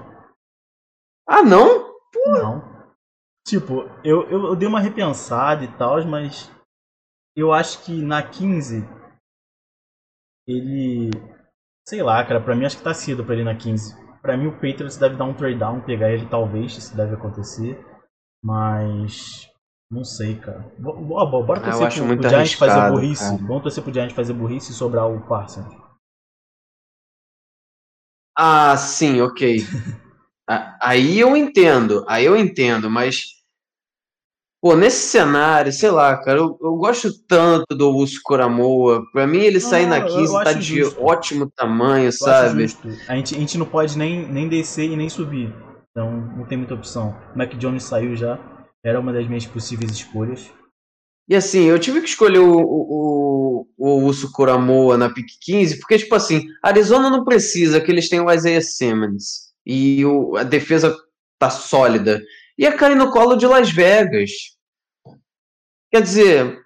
[1.26, 1.92] Ah, não?
[2.24, 2.86] Não.
[3.44, 6.48] Tipo, eu, eu, eu dei uma repensada e tal, mas
[7.36, 8.88] eu acho que na 15
[10.46, 11.10] ele.
[11.84, 13.92] Sei lá, cara, pra mim acho que tá cedo pra ele na 15.
[14.22, 17.93] Pra mim o Patriots deve dar um trade down, pegar ele talvez, isso deve acontecer.
[18.44, 19.48] Mas.
[19.90, 20.70] Não sei, cara.
[20.78, 23.24] Bo- bo- bo- Bora Ah, eu torcer acho pro, muito pro Giants fazer burrice.
[23.24, 23.36] cara.
[23.46, 25.66] Vamos torcer pro Giants fazer burrice e sobrar o Parsons.
[28.36, 29.58] Ah, sim, ok.
[30.82, 33.22] Aí eu entendo, aí eu entendo, mas.
[34.62, 39.02] Pô, nesse cenário, sei lá, cara, eu, eu gosto tanto do Uso Coramoa.
[39.10, 41.02] Pra mim, ele Não, sair na eu- 15 eu tá acho de justo.
[41.02, 42.64] ótimo tamanho, Eu acho sabe?
[43.08, 45.50] A gente, a gente não pode nem, nem descer e nem subir.
[45.94, 47.16] Então não tem muita opção.
[47.36, 48.36] Mac Jones saiu já.
[48.82, 50.50] Era uma das minhas possíveis escolhas.
[51.28, 55.96] E assim, eu tive que escolher o, o, o, Uso Coramoa na pick 15, porque,
[55.96, 59.54] tipo assim, Arizona não precisa, que eles têm o Isaiah Simmons.
[59.64, 60.94] E o, a defesa
[61.38, 62.20] tá sólida.
[62.58, 64.30] Ia cair no colo de Las Vegas.
[65.90, 66.62] Quer dizer,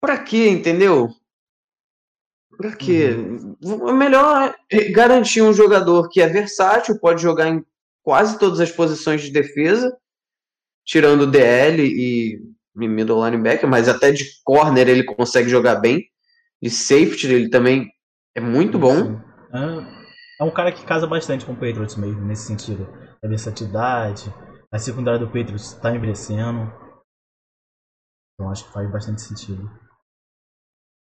[0.00, 1.10] pra quê, entendeu?
[2.56, 3.14] Pra quê?
[3.62, 4.54] É melhor
[4.92, 7.64] garantir um jogador que é versátil, pode jogar em
[8.02, 9.96] quase todas as posições de defesa,
[10.84, 12.40] tirando o DL e
[12.74, 16.08] middle linebacker, mas até de corner ele consegue jogar bem.
[16.60, 17.90] De safety ele também
[18.34, 19.20] é muito bom.
[19.52, 22.88] É, é um cara que casa bastante com o Patriots mesmo, nesse sentido.
[23.22, 24.32] A versatilidade.
[24.70, 26.72] A secundária do Patriots está envelhecendo.
[28.34, 29.70] Então acho que faz bastante sentido.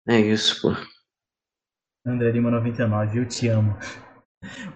[0.07, 0.69] É isso, pô.
[2.05, 3.77] André Lima 99, eu te amo.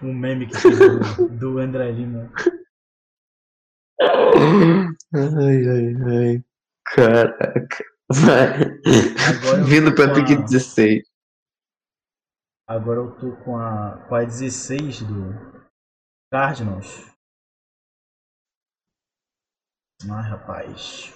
[0.02, 2.30] O meme que fez do, André Lima.
[4.00, 6.44] Ai, ai, ai.
[6.84, 7.84] Caraca.
[8.12, 9.64] Vai.
[9.64, 11.02] Vindo pra a- 16.
[12.68, 15.32] Agora eu tô com a, com a 16 do
[16.32, 17.10] Cardinals.
[20.08, 21.12] Ai, rapaz.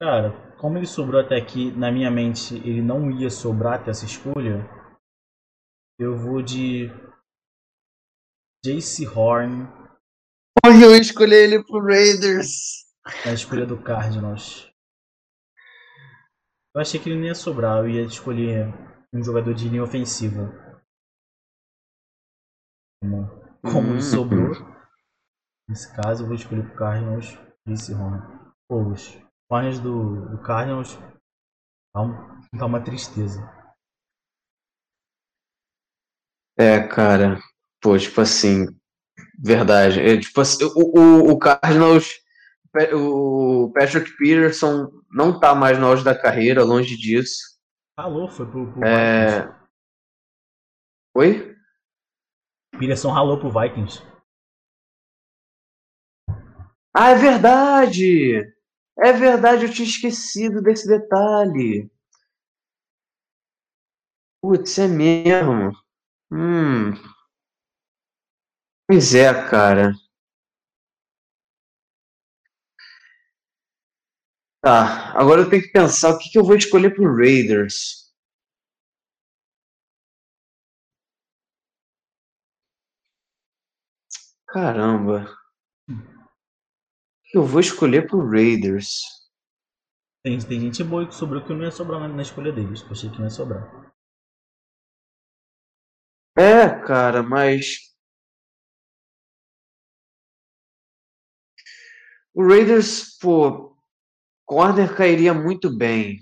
[0.00, 4.04] Cara, como ele sobrou até aqui, na minha mente ele não ia sobrar até essa
[4.04, 4.68] escolha,
[5.98, 6.88] eu vou de
[8.64, 9.66] Jace Horn
[10.64, 12.84] Olha, eu escolhi ele pro Raiders.
[13.24, 14.70] na escolha do Cardinals.
[16.74, 18.66] Eu achei que ele não ia sobrar, eu ia escolher
[19.12, 20.52] um jogador de linha ofensiva.
[23.02, 23.26] Como,
[23.62, 24.00] como ele Hum.
[24.02, 24.50] sobrou.
[25.68, 28.20] Nesse caso, eu vou escolher pro Cardinals Jace Horn.
[28.68, 28.84] Pô,
[29.50, 30.96] os Hornets do, do Cardinals
[31.92, 33.40] tá, um- tá uma tristeza.
[36.58, 37.38] É, cara.
[37.80, 38.66] Pô, tipo assim,
[39.42, 40.00] verdade.
[40.00, 42.08] É, tipo assim, o, o, o Cardinals,
[42.94, 47.38] o Patrick Peterson não tá mais no auge da carreira, longe disso.
[47.98, 49.42] Ralou, foi pro, pro É...
[49.42, 49.60] Vikings.
[51.14, 51.56] Oi?
[52.78, 54.02] Peterson ralou pro Vikings.
[56.94, 58.52] Ah, é verdade!
[59.02, 61.90] É verdade, eu tinha esquecido desse detalhe.
[64.42, 65.72] Putz, é mesmo.
[66.32, 66.92] Hum.
[68.86, 69.94] Pois é, cara.
[74.62, 78.10] Tá, agora eu tenho que pensar o que que eu vou escolher pro Raiders.
[84.46, 85.18] Caramba.
[87.32, 89.02] O eu vou escolher pro Raiders?
[90.24, 92.82] Tem, tem gente boa que sobrou que não ia sobrar na, na escolha deles.
[92.82, 93.92] Eu achei que não ia sobrar.
[96.36, 97.94] É, cara, mas
[102.34, 103.76] o Raiders, pô,
[104.44, 106.20] corner cairia muito bem.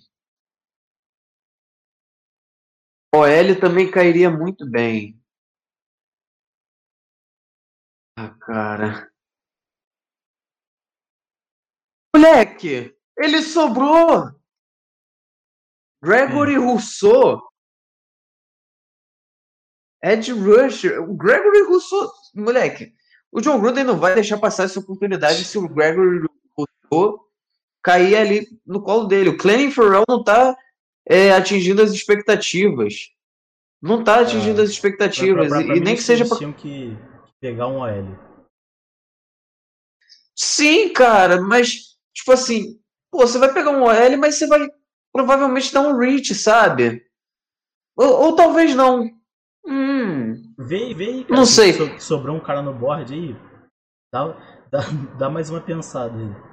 [3.14, 5.18] OL também cairia muito bem.
[8.16, 9.10] Ah, cara.
[12.22, 14.32] Moleque, ele sobrou.
[16.02, 17.40] Gregory Rousseau.
[20.02, 21.00] Ed Rusher.
[21.00, 22.10] O Gregory Rousseau.
[22.34, 22.92] Moleque,
[23.32, 26.24] o John Gruden não vai deixar passar essa oportunidade se o Gregory
[26.56, 27.24] Rousseau
[27.82, 29.30] cair ali no colo dele.
[29.30, 30.56] O Clenning Farrell não tá
[31.08, 33.10] é, atingindo as expectativas.
[33.80, 35.48] Não tá atingindo as expectativas.
[35.48, 36.96] Pra- pra- pra e nem que seja pra tinham que
[37.40, 38.18] pegar um OL.
[40.34, 44.60] Sim, cara, mas, tipo assim, pô, você vai pegar um OL, mas você vai
[45.12, 47.04] provavelmente dar um reach, sabe?
[47.96, 49.10] Ou, ou talvez não.
[49.66, 51.36] Hum, Vê, vê aí, cara.
[51.36, 51.72] Não se sei.
[51.72, 53.36] so- sobrou um cara no board aí.
[54.12, 54.28] Dá,
[54.70, 54.80] dá,
[55.18, 56.48] dá mais uma pensada aí.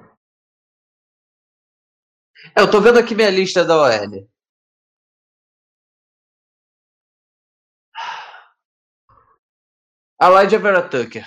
[2.55, 4.27] é, eu tô vendo aqui minha lista da OL.
[10.21, 11.25] Elijah Vera Tucker.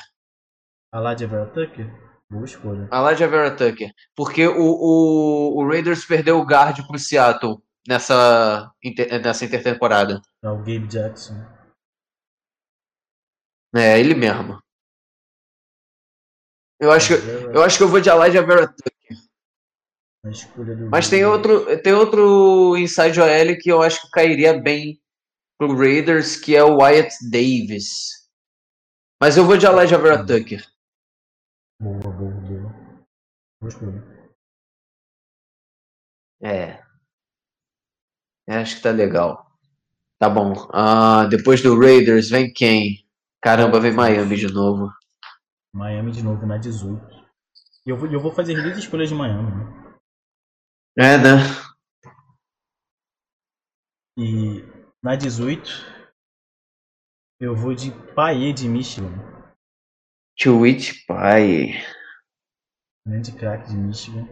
[0.92, 2.07] A de Vera Tucker?
[2.30, 2.88] Boa escolha.
[2.92, 3.90] Elijah Vera Tucker.
[4.14, 10.20] Porque o, o, o Raiders perdeu o guard pro Seattle nessa, inter- nessa intertemporada.
[10.42, 11.34] É o Gabe Jackson.
[13.74, 14.58] É, ele mesmo.
[16.80, 19.18] Eu acho que, eu, acho que eu vou de Elijah Vera Tucker.
[20.90, 25.00] Mas tem outro, tem outro inside OL que eu acho que cairia bem
[25.58, 28.28] pro Raiders, que é o Wyatt Davis.
[29.20, 30.64] Mas eu vou de Elijah Vera Tucker.
[31.80, 33.06] Boa, boa, boa.
[33.62, 34.02] Escolha.
[36.42, 36.82] É.
[38.48, 39.46] É, Acho que tá legal.
[40.18, 40.52] Tá bom.
[40.72, 43.06] Ah, depois do Raiders, vem quem?
[43.40, 44.92] Caramba, vem Miami de novo.
[45.72, 47.00] Miami de novo na 18.
[47.86, 49.50] E eu vou, eu vou fazer duas escolhas de Miami.
[49.50, 49.98] Né?
[50.98, 51.38] É, né?
[54.18, 54.64] E
[55.00, 55.70] na 18,
[57.38, 59.37] eu vou de Paê de Michigan.
[60.40, 61.72] Twitch Pai.
[63.04, 64.24] Grande craque de Michigan.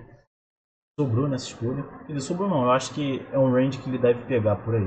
[0.99, 1.83] Sobrou nessa escolha.
[2.09, 4.87] Ele sobrou não, eu acho que é um range que ele deve pegar por aí.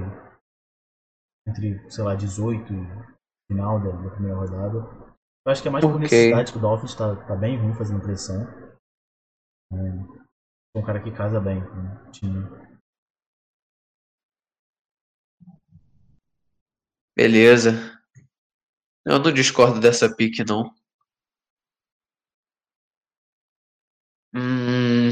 [1.45, 4.77] Entre, sei lá, 18 e final da, da primeira rodada.
[5.45, 8.01] Eu acho que é mais por necessidade que o Dolphins tá, tá bem ruim fazendo
[8.01, 8.47] pressão.
[9.73, 9.77] É,
[10.75, 12.47] é um cara que casa bem com o time.
[17.13, 17.71] Beleza.
[19.05, 20.79] Eu não discordo dessa pique, não.
[24.34, 25.10] Hum,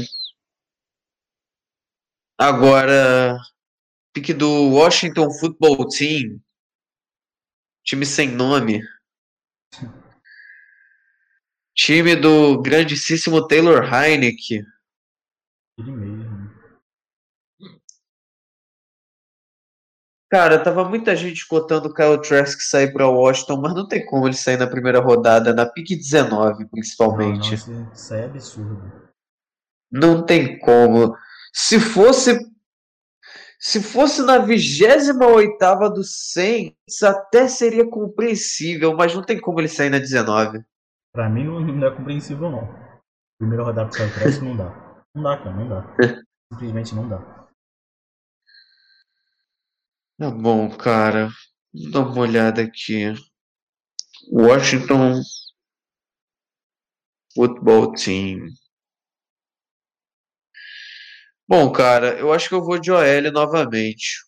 [2.38, 3.36] agora,
[4.12, 6.40] pique do Washington Football Team.
[7.84, 8.80] Time sem nome.
[11.74, 14.62] Time do grandíssimo Taylor Heinicke.
[15.78, 16.48] Ele mesmo.
[20.30, 24.26] Cara, tava muita gente cotando o Kyle Trask sair para Washington, mas não tem como
[24.26, 27.48] ele sair na primeira rodada, na pique 19, Não, principalmente.
[27.48, 29.07] não, isso, isso aí é absurdo.
[29.90, 31.16] Não tem como.
[31.52, 32.38] Se fosse
[33.60, 39.90] se fosse na 28ª do Saints, até seria compreensível, mas não tem como ele sair
[39.90, 40.64] na 19.
[41.12, 42.68] Pra mim não, não é compreensível não.
[43.38, 45.04] Primeira rodada pro Trask não dá.
[45.14, 45.96] Não dá, cara, não dá.
[46.52, 47.48] Simplesmente não dá.
[50.18, 51.28] Tá bom, cara.
[51.92, 53.12] Dar uma olhada aqui.
[54.32, 55.20] Washington
[57.34, 58.48] Football Team.
[61.48, 64.18] Bom, cara, eu acho que eu vou de OL novamente.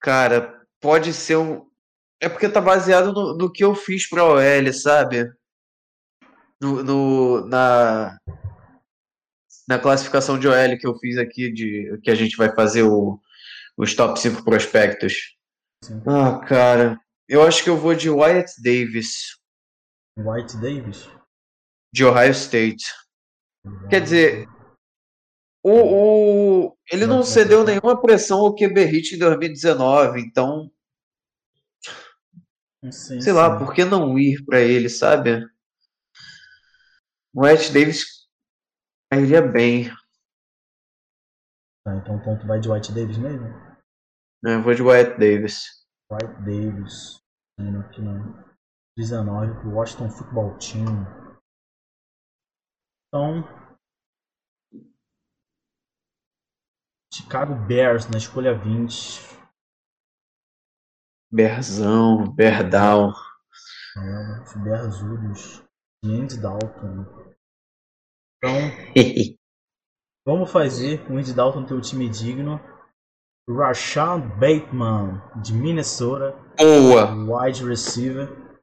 [0.00, 1.66] Cara, pode ser um.
[2.20, 5.30] é porque tá baseado no, no que eu fiz pra OL, sabe?
[6.60, 8.16] No, no- na,
[9.68, 13.20] na classificação de OL que eu fiz aqui, de que a gente vai fazer o,
[13.76, 15.36] os top 5 prospectos.
[15.84, 16.02] Sim.
[16.06, 19.36] Ah, cara, eu acho que eu vou de Wyatt Davis,
[20.18, 21.08] White Davis.
[21.92, 22.84] de Ohio State.
[23.88, 24.48] Quer dizer,
[25.64, 30.70] o, o, ele não cedeu nenhuma pressão ao QB Hit em 2019, então,
[32.92, 33.64] Sim, sei lá, sim.
[33.64, 35.44] por que não ir pra ele, sabe?
[37.34, 38.04] O Wyatt Davis
[39.10, 39.88] cairia bem.
[41.84, 43.48] Tá, então o ponto vai de White Davis mesmo?
[44.42, 44.56] né?
[44.56, 45.86] Eu vou de Wyatt Davis.
[46.12, 47.18] White Davis.
[47.58, 48.44] Indo aqui no
[48.98, 51.06] 19 pro Washington Football Team.
[53.08, 53.63] Então.
[57.14, 59.20] Chicago Bears na escolha 20.
[61.30, 63.12] Berzão, Berdão.
[63.96, 65.62] É, os Bearzudos.
[66.04, 67.06] E Andy Dalton.
[68.36, 68.52] Então,
[70.26, 72.60] vamos fazer o Andy Dalton ter um time digno.
[73.48, 76.32] Rashawn Bateman, de Minnesota.
[76.58, 77.44] Boa!
[77.44, 78.58] Wide receiver.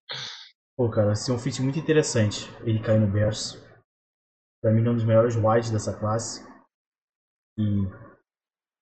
[0.76, 3.64] Pô, cara, vai ser um fit muito interessante ele cair no Bears.
[4.62, 6.46] Pra mim, é um dos melhores wides dessa classe.
[7.58, 7.88] E,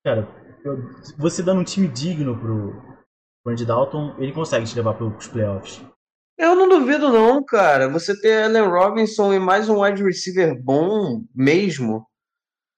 [0.10, 0.28] cara,
[0.64, 2.82] eu- você dando um time digno pro,
[3.44, 5.82] pro Andy Dalton, ele consegue te levar pro- pros playoffs.
[6.38, 7.90] Eu não duvido, não, cara.
[7.90, 12.08] Você ter Allen Robinson e mais um wide receiver bom mesmo.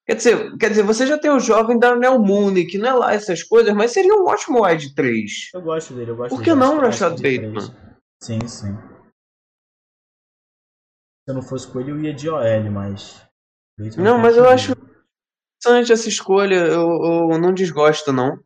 [0.08, 3.14] Quer dizer, quer dizer, você já tem o jovem Darnell Mooney, que não é lá
[3.14, 5.50] essas coisas, mas seria um ótimo wide 3.
[5.54, 7.76] Eu gosto dele, eu gosto Por que não, Rashad é Bateman?
[8.22, 8.76] Sim, sim.
[11.24, 13.22] Se eu não fosse com ele, eu ia de OL, mas.
[13.78, 14.76] Bateman Não, mas eu acho
[15.62, 16.56] interessante essa escolha.
[16.56, 18.40] Eu, eu não desgosto, não.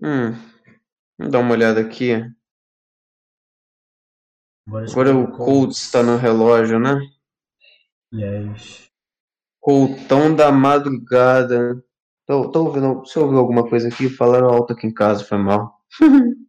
[0.00, 0.32] Hum,
[1.18, 2.12] vamos dar uma olhada aqui.
[4.66, 6.98] Agora, o Colts tá no relógio, né?
[8.12, 8.90] Yes.
[9.60, 11.84] Coltão da madrugada.
[12.26, 14.08] Tô, tô ouvindo, você ouviu alguma coisa aqui?
[14.08, 15.78] Falaram alto aqui em casa, foi mal.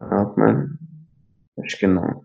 [0.00, 0.78] ah, mano.
[1.64, 2.22] Acho que não.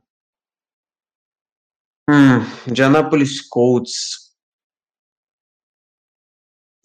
[2.10, 4.27] Hum, Indianapolis Colts.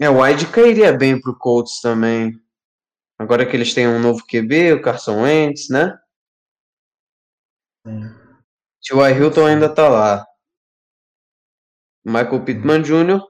[0.03, 2.32] É, o Wide cairia bem pro Colts também.
[3.16, 5.96] Agora que eles têm um novo QB, o Carson Wentz, né?
[7.86, 8.09] Sim.
[8.82, 9.12] T.Y.
[9.16, 10.26] Hilton ainda tá lá.
[12.05, 13.20] Michael Pittman Jr.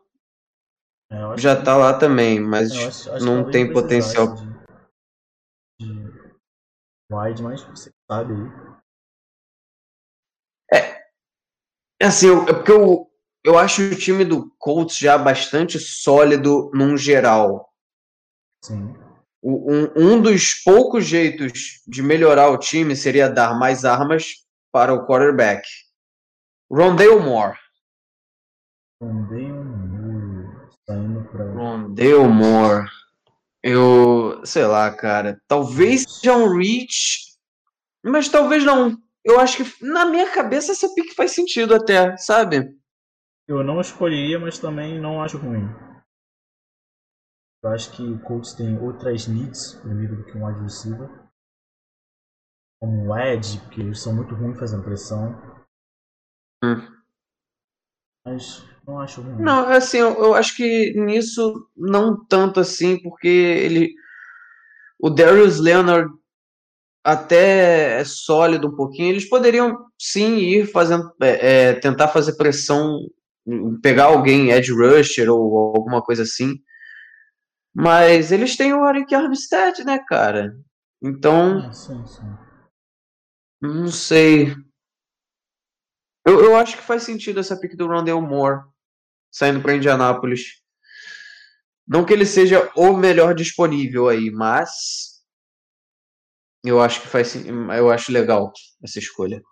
[1.11, 4.35] É, já que- tá lá também, mas eu acho- acho não tem potencial.
[5.79, 6.33] De, de
[7.13, 8.73] wide, mas você sabe aí.
[12.01, 13.12] É assim, é porque eu,
[13.45, 17.69] eu acho o time do Colts já bastante sólido num geral.
[18.65, 18.95] Sim.
[19.43, 24.35] Um, um dos poucos jeitos de melhorar o time seria dar mais armas
[24.71, 25.67] para o quarterback.
[26.71, 27.59] Rondale Moore.
[29.01, 31.45] Muro saindo pra.
[31.45, 32.89] Rondale Moore.
[33.63, 35.41] Eu, sei lá, cara.
[35.49, 37.37] Talvez seja um reach,
[38.05, 38.97] mas talvez não.
[39.25, 42.77] Eu acho que na minha cabeça essa pick faz sentido até, sabe?
[43.49, 45.69] Eu não escolheria, mas também não acho ruim.
[47.63, 51.09] Eu acho que o Colts tem outras needs primeiro do que um wide receiver.
[52.81, 55.41] Como um edge, porque eles são muito ruins fazendo pressão.
[56.65, 57.03] Hum.
[58.25, 59.43] Mas não acho ruim.
[59.43, 63.95] Não, assim, eu, eu acho que nisso não tanto assim, porque ele.
[64.99, 66.13] O Darius Leonard
[67.05, 69.11] até é sólido um pouquinho.
[69.11, 71.13] Eles poderiam sim ir fazendo.
[71.21, 72.99] é, é, tentar fazer pressão,
[73.83, 76.55] pegar alguém, Edge Rusher ou alguma coisa assim.
[77.75, 80.55] Mas eles têm o Arik Armstead, né, cara?
[81.03, 82.37] Então, Ah, sim, sim.
[83.61, 84.55] não sei.
[86.25, 88.63] Eu, eu acho que faz sentido essa pick do Rondale Moore
[89.31, 90.63] saindo para Indianápolis.
[91.87, 95.21] Não que ele seja o melhor disponível aí, mas
[96.65, 99.43] eu acho que faz eu acho legal essa escolha.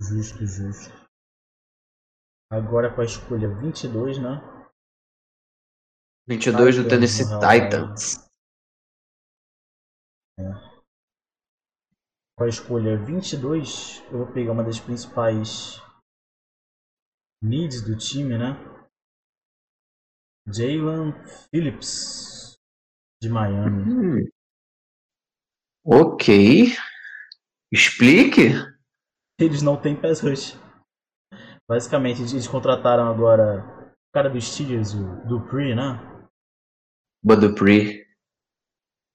[0.00, 0.99] Justo, justo.
[2.52, 4.40] Agora com a escolha 22, né?
[6.26, 7.48] 22 do Tennessee relógio.
[7.48, 8.28] Titans.
[12.36, 15.80] Com a escolha 22, eu vou pegar uma das principais
[17.40, 18.56] needs do time, né?
[20.48, 21.12] Jalen
[21.50, 22.58] Phillips,
[23.22, 23.82] de Miami.
[23.82, 24.28] Hum.
[25.84, 26.68] Ok.
[27.72, 28.54] Explique.
[29.38, 30.69] Eles não têm pass rush.
[31.70, 36.26] Basicamente, eles contrataram agora o cara dos Steelers, o Dupree, né?
[37.22, 38.04] Bud Dupree.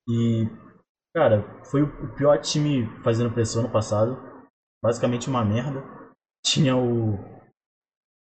[0.07, 0.47] E
[1.15, 4.17] Cara, foi o pior time fazendo pressão no passado.
[4.83, 5.81] Basicamente uma merda.
[6.45, 7.13] Tinha o.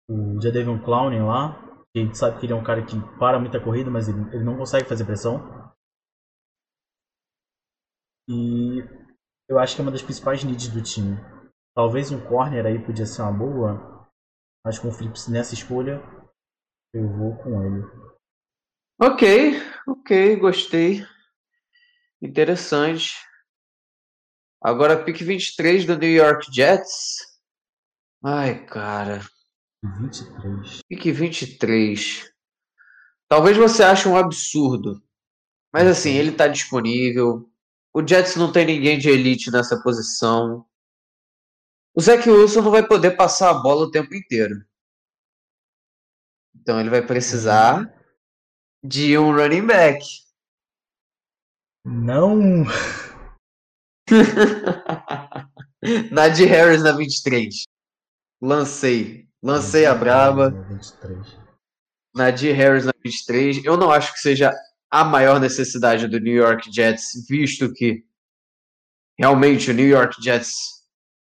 [0.08, 1.62] O Jadavion Clowney lá.
[1.92, 4.18] Que a gente sabe que ele é um cara que para muita corrida, mas ele,
[4.34, 5.38] ele não consegue fazer pressão.
[8.28, 8.82] E
[9.48, 11.16] eu acho que é uma das principais needs do time.
[11.76, 13.89] Talvez um corner aí podia ser uma boa.
[14.64, 16.02] Mas com o Phillips nessa escolha,
[16.92, 17.84] eu vou com ele.
[19.00, 19.52] Ok,
[19.86, 21.06] ok, gostei.
[22.20, 23.14] Interessante.
[24.62, 27.16] Agora, pick 23 do New York Jets.
[28.22, 29.22] Ai, cara.
[29.82, 30.80] 23.
[30.86, 32.30] Pick 23.
[33.26, 35.02] Talvez você ache um absurdo.
[35.72, 37.48] Mas assim, ele tá disponível.
[37.94, 40.66] O Jets não tem ninguém de elite nessa posição.
[41.94, 44.64] O Zach Wilson não vai poder passar a bola o tempo inteiro.
[46.54, 47.92] Então ele vai precisar
[48.82, 50.04] de um running back.
[51.84, 52.64] Não!
[56.12, 57.64] Najee Harris na 23.
[58.40, 59.28] Lancei.
[59.42, 60.50] Lancei a braba.
[60.50, 61.38] 23.
[62.14, 63.64] Najee Harris na 23.
[63.64, 64.54] Eu não acho que seja
[64.90, 68.04] a maior necessidade do New York Jets, visto que
[69.18, 70.79] realmente o New York Jets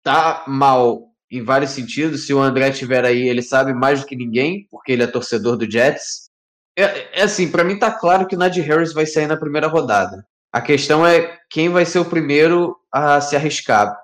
[0.02, 2.26] tá mal em vários sentidos.
[2.26, 5.56] Se o André tiver aí, ele sabe mais do que ninguém, porque ele é torcedor
[5.56, 6.30] do Jets.
[6.76, 9.66] É, é assim, para mim tá claro que o Najee Harris vai sair na primeira
[9.66, 10.26] rodada.
[10.52, 13.98] A questão é quem vai ser o primeiro a se arriscar.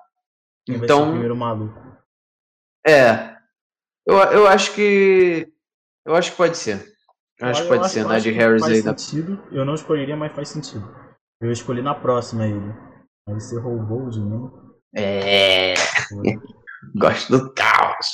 [0.65, 1.79] Quem vai ser o então, primeiro maluco?
[2.85, 3.37] é.
[4.05, 5.51] Eu, eu acho que.
[6.05, 6.83] Eu acho que pode ser.
[7.39, 8.81] Eu acho que pode ser, Najee que Harris aí.
[8.81, 8.97] Da...
[8.97, 9.41] sentido.
[9.51, 10.89] Eu não escolheria, mas faz sentido.
[11.39, 12.73] Eu escolhi na próxima ele.
[13.27, 14.49] Aí você roubou de mim.
[14.95, 15.73] É.
[16.95, 18.07] Gosto do caos.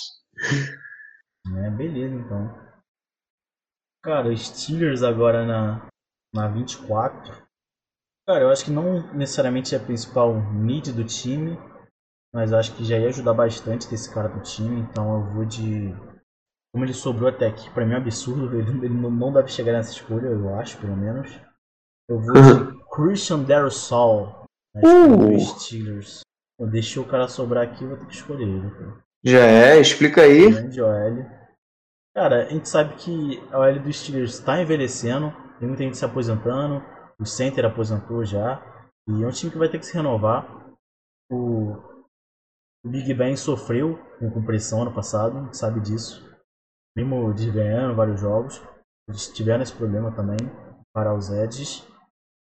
[1.58, 2.66] É, beleza então.
[4.04, 5.88] Cara, Steelers agora na,
[6.34, 7.46] na 24.
[8.28, 11.58] Cara, eu acho que não necessariamente é a principal need do time,
[12.34, 15.46] mas acho que já ia ajudar bastante ter esse cara do time, então eu vou
[15.46, 15.94] de.
[16.74, 19.48] Como ele sobrou até aqui, pra mim é um absurdo, ele, ele não, não deve
[19.48, 21.32] chegar nessa escolha, eu acho, pelo menos.
[22.10, 24.46] Eu vou de Christian Darosol
[24.76, 25.40] escolha Uh.
[25.40, 26.22] Steelers.
[26.60, 28.72] Eu deixei o cara sobrar aqui, vou ter que escolher ele.
[28.72, 29.04] cara.
[29.24, 30.52] Já é, explica aí.
[30.52, 31.26] Grande OL.
[32.16, 36.06] Cara, a gente sabe que a OL dos Steelers está envelhecendo, tem muita gente se
[36.06, 36.82] aposentando,
[37.20, 38.64] o center aposentou já,
[39.10, 40.48] e é um time que vai ter que se renovar.
[41.30, 41.74] O,
[42.86, 46.24] o Big Ben sofreu com compressão ano passado, a gente sabe disso.
[46.96, 48.62] Mesmo desganhando vários jogos,
[49.10, 50.38] eles tiveram esse problema também
[50.94, 51.86] para os edges.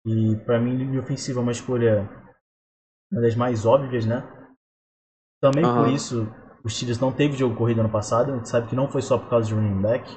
[0.06, 2.08] E para mim, linha ofensiva é uma escolha
[3.12, 4.24] uma das mais óbvias, né?
[5.42, 5.94] Também por Aham.
[5.94, 6.28] isso
[6.64, 8.34] os Steelers não teve jogo corrido ano passado.
[8.34, 10.10] A gente sabe que não foi só por causa de running back.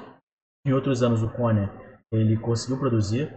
[0.65, 1.69] Em outros anos o Conner
[2.11, 3.31] ele conseguiu produzir.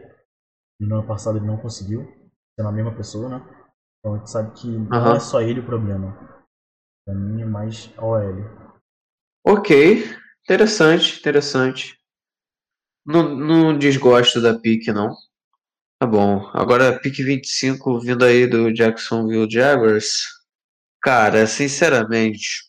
[0.80, 2.10] E no ano passado ele não conseguiu.
[2.56, 3.66] Sendo a mesma pessoa, né?
[3.98, 5.16] Então a gente sabe que não Aham.
[5.16, 6.16] é só ele o problema.
[7.04, 8.44] Pra mim é mais a OL.
[9.44, 10.04] Ok.
[10.44, 11.98] Interessante, interessante.
[13.04, 15.14] Não, não desgosto da pique, não.
[16.02, 16.50] Tá bom.
[16.52, 20.24] Agora, pique 25 vindo aí do Jacksonville Jaguars.
[21.00, 22.64] Cara, sinceramente,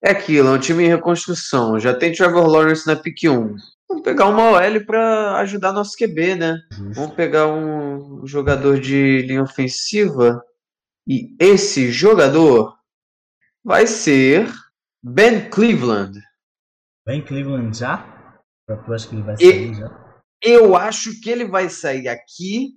[0.00, 1.80] é aquilo, é um time em reconstrução.
[1.80, 3.56] Já tem Trevor Lawrence na pique 1.
[3.88, 6.56] Vamos pegar uma OL pra ajudar nosso QB, né?
[6.94, 10.40] Vamos pegar um jogador de linha ofensiva.
[11.04, 12.76] E esse jogador
[13.64, 14.48] vai ser
[15.02, 16.20] Ben Cleveland.
[17.04, 18.06] Vem Cleveland já?
[18.68, 20.05] Tu acha que ele vai E- sair já?
[20.42, 22.72] Eu acho que ele vai sair aqui,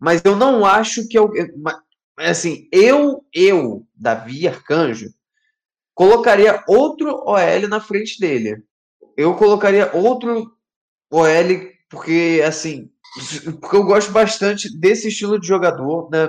[0.00, 1.30] mas eu não acho que eu.
[1.58, 1.82] ma-
[2.18, 5.10] Assim, eu, eu, Davi Arcanjo,
[5.94, 8.62] colocaria outro OL na frente dele.
[9.16, 10.52] Eu colocaria outro
[11.10, 12.90] OL, porque, assim,
[13.60, 16.28] porque eu gosto bastante desse estilo de jogador, né?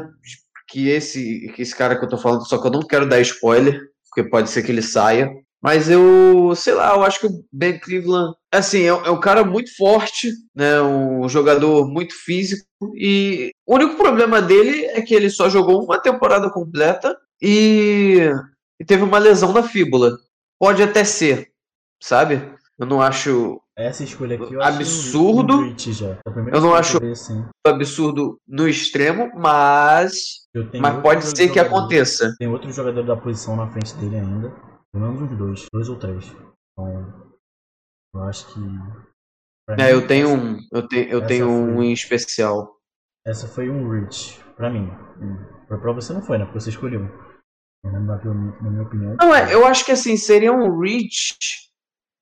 [0.69, 3.21] Que esse, que esse cara que eu tô falando, só que eu não quero dar
[3.21, 5.29] spoiler, porque pode ser que ele saia.
[5.61, 9.43] Mas eu, sei lá, eu acho que o Ben Cleveland, assim, é, é um cara
[9.43, 10.79] muito forte, né?
[10.81, 12.65] Um jogador muito físico.
[12.95, 18.29] E o único problema dele é que ele só jogou uma temporada completa e,
[18.79, 20.17] e teve uma lesão na fíbula.
[20.59, 21.49] Pode até ser,
[22.01, 22.41] sabe?
[22.79, 25.53] Eu não acho Essa escolha aqui eu um- Absurdo.
[25.57, 26.09] um já.
[26.11, 30.41] É Eu não acho- eu absurdo no extremo, mas,
[30.79, 32.35] mas pode ser que jogador- aconteça.
[32.37, 34.53] Tem outro jogador da posição na frente dele ainda.
[34.97, 35.65] Pelo menos uns dois.
[35.71, 36.25] Dois ou três.
[36.73, 37.31] Então.
[38.15, 38.59] Eu acho que.
[39.79, 42.75] É, eu tenho essa- um, eu, te, eu tenho um foi- em especial.
[43.25, 44.41] Essa foi um reach.
[44.55, 44.89] Pra mim.
[45.21, 45.37] Hum.
[45.67, 46.45] Pra, pra você não foi, né?
[46.45, 47.01] Porque você escolheu.
[47.83, 48.17] Na minha,
[48.61, 49.15] na minha opinião.
[49.19, 51.37] Não, é, eu acho que assim, seria um reach,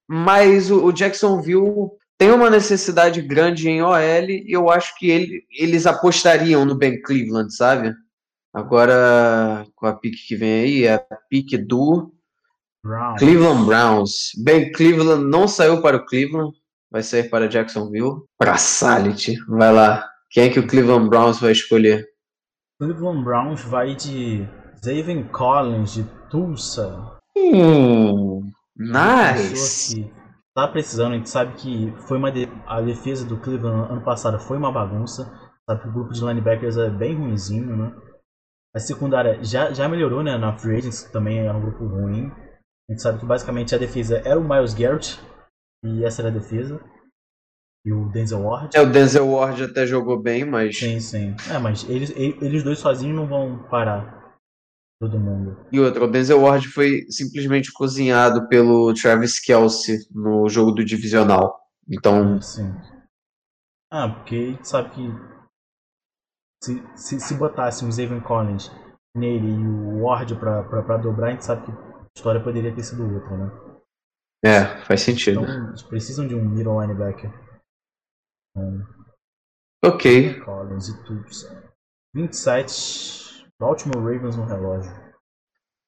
[0.07, 5.45] mas o, o Jacksonville tem uma necessidade grande em OL e eu acho que ele,
[5.49, 7.95] eles apostariam no Ben Cleveland, sabe?
[8.53, 12.13] Agora, com a pique que vem aí, é a pique do
[12.85, 13.19] Browns.
[13.19, 14.31] Cleveland Browns.
[14.43, 16.55] Ben Cleveland não saiu para o Cleveland,
[16.91, 18.21] vai sair para Jacksonville.
[18.37, 20.07] Para Salit, vai lá.
[20.29, 22.05] Quem é que o Cleveland Browns vai escolher?
[22.79, 24.47] Cleveland Browns vai de
[24.83, 27.17] Zaven Collins, de Tulsa.
[27.35, 30.07] Hum, nice.
[30.53, 32.47] Tá precisando, a gente sabe que foi uma de...
[32.67, 35.25] a defesa do Cleveland ano passado foi uma bagunça.
[35.67, 37.91] Sabe que o grupo de linebackers é bem ruimzinho, né?
[38.75, 40.37] A secundária já, já melhorou, né?
[40.37, 42.31] Na Free Agents também era um grupo ruim.
[42.87, 45.19] A gente sabe que basicamente a defesa era o Miles Garrett
[45.83, 46.79] e essa era a defesa.
[47.85, 48.75] E o Denzel Ward.
[48.75, 50.77] É, o Denzel Ward até jogou bem, mas.
[50.77, 51.35] Sim, sim.
[51.51, 54.35] É, mas eles, eles dois sozinhos não vão parar
[54.99, 55.67] todo mundo.
[55.71, 61.59] E outra, o Denzel Ward foi simplesmente cozinhado pelo Travis Kelsey no jogo do divisional.
[61.87, 62.41] Então.
[62.41, 62.73] Sim.
[63.91, 65.35] Ah, porque a gente sabe que
[66.63, 68.71] se, se, se botasse um Zayvon Collins
[69.15, 72.83] nele e o Ward pra, pra, pra dobrar, a gente sabe que história poderia ter
[72.83, 73.51] sido outra, né?
[74.43, 75.41] É, faz sentido.
[75.41, 77.31] Então, eles precisam de um middle linebacker.
[78.55, 78.83] Um,
[79.83, 80.39] ok.
[80.41, 81.25] Collins e tudo.
[82.13, 83.45] 27.
[83.59, 84.91] Baltimore Ravens no relógio.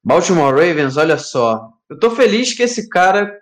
[0.04, 1.72] Baltimore Ravens, olha só.
[1.90, 3.40] Eu tô feliz que esse cara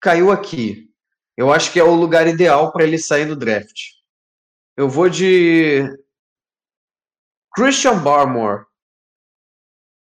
[0.00, 0.90] caiu aqui.
[1.36, 3.92] Eu acho que é o lugar ideal para ele sair do draft.
[4.76, 5.82] Eu vou de
[7.54, 8.66] Christian Barmore.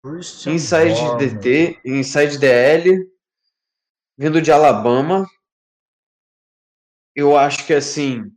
[0.02, 1.16] Christian inside.
[1.18, 3.06] DT, inside DL,
[4.16, 5.26] vindo de Alabama.
[7.14, 8.30] Eu acho que assim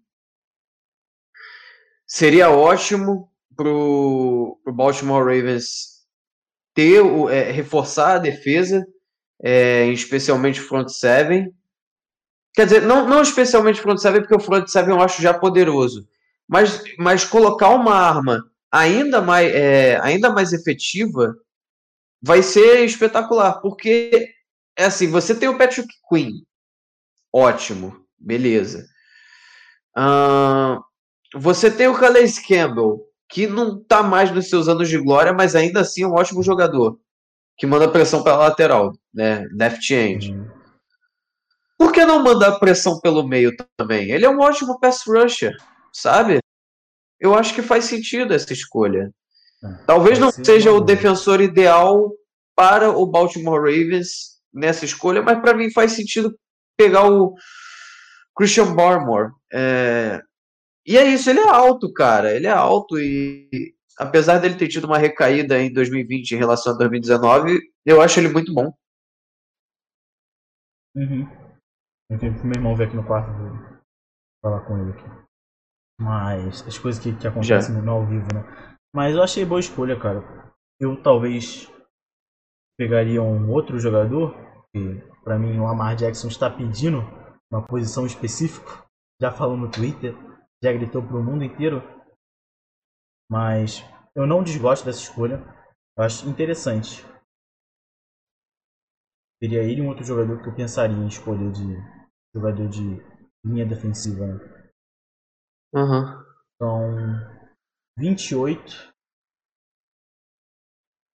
[2.05, 6.01] seria ótimo pro, pro Baltimore Ravens
[6.73, 8.85] ter é, reforçar a defesa,
[9.41, 11.53] é, especialmente front seven.
[12.53, 16.07] Quer dizer, não, não especialmente front seven, porque o front seven eu acho já poderoso,
[16.47, 21.35] mas, mas colocar uma arma ainda mais, é, ainda mais efetiva,
[22.21, 24.29] vai ser espetacular, porque
[24.77, 26.41] é assim, você tem o Patrick Quinn,
[27.33, 28.85] ótimo, beleza.
[29.97, 30.81] Uh,
[31.33, 35.55] você tem o Calais Campbell, que não está mais nos seus anos de glória, mas
[35.55, 36.99] ainda assim é um ótimo jogador,
[37.57, 40.31] que manda pressão pela lateral, né, left end.
[40.31, 40.49] Uhum.
[41.77, 44.11] Por que não mandar pressão pelo meio também?
[44.11, 45.55] Ele é um ótimo pass rusher,
[45.91, 46.39] sabe?
[47.21, 49.13] eu acho que faz sentido essa escolha.
[49.85, 52.11] Talvez não seja o defensor ideal
[52.55, 56.35] para o Baltimore Ravens nessa escolha, mas para mim faz sentido
[56.77, 57.35] pegar o
[58.35, 59.31] Christian Barmore.
[59.53, 60.21] É...
[60.85, 62.33] E é isso, ele é alto, cara.
[62.35, 66.77] Ele é alto e apesar dele ter tido uma recaída em 2020 em relação a
[66.77, 68.73] 2019, eu acho ele muito bom.
[70.95, 71.27] Uhum.
[72.09, 73.57] Eu tenho que meu irmão ver aqui no quarto, vou
[74.41, 75.05] falar com ele aqui.
[75.99, 78.70] Mas as coisas que, que acontecem no ao vivo, né?
[78.93, 80.21] Mas eu achei boa escolha, cara.
[80.79, 81.71] Eu talvez
[82.77, 84.33] pegaria um outro jogador,
[84.71, 86.99] que para mim o Lamar Jackson está pedindo
[87.51, 88.85] uma posição específica.
[89.21, 90.15] Já falou no Twitter,
[90.63, 91.81] já gritou pro mundo inteiro.
[93.29, 93.83] Mas
[94.15, 95.37] eu não desgosto dessa escolha.
[95.97, 97.05] Eu acho interessante.
[99.39, 101.77] Teria ele um outro jogador que eu pensaria em escolher de
[102.33, 103.01] jogador de
[103.43, 104.25] linha defensiva.
[104.25, 104.71] Né?
[105.73, 106.23] Uhum.
[108.01, 108.91] São 28.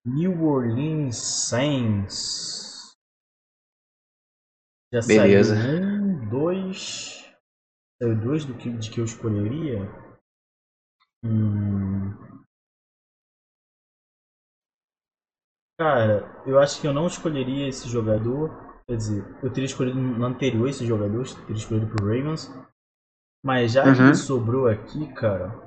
[0.06, 2.96] New Orleans Saints.
[4.92, 5.56] Já Beleza.
[5.56, 7.28] saiu um, dois.
[8.00, 9.80] Saiu dois do que, de que eu escolheria.
[11.24, 12.14] Hum.
[15.80, 18.64] Cara, eu acho que eu não escolheria esse jogador.
[18.88, 22.48] Quer dizer, eu teria escolhido no anterior esse jogador, teria escolhido pro Ravens.
[23.44, 24.10] Mas já uhum.
[24.10, 25.65] que sobrou aqui, cara,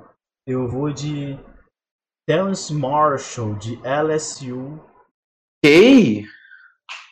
[0.50, 1.38] eu vou de
[2.26, 4.80] Terence Marshall, de LSU.
[5.64, 6.24] Ok!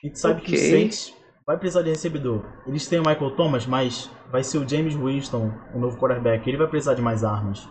[0.02, 0.46] A gente sabe okay.
[0.46, 1.16] que o Saints
[1.46, 2.44] vai precisar de recebedor.
[2.66, 6.48] Eles têm o Michael Thomas, mas vai ser o James Winston, o novo quarterback.
[6.48, 7.66] Ele vai precisar de mais armas.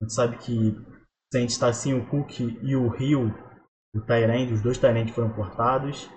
[0.00, 0.86] A gente sabe que o
[1.32, 3.32] Saints está assim, o Cook e o Hill,
[3.94, 6.08] o Tyrande, os dois Tyrande foram cortados.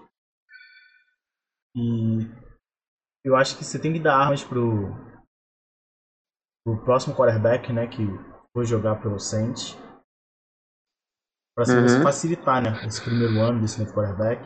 [1.75, 2.27] E
[3.25, 4.89] eu acho que você tem que dar armas pro,
[6.65, 8.03] o próximo quarterback, né, que
[8.59, 9.77] foi jogar pelo Saints.
[11.55, 12.03] Para uhum.
[12.03, 14.43] facilitar, né, esse primeiro ano desse novo quarterback.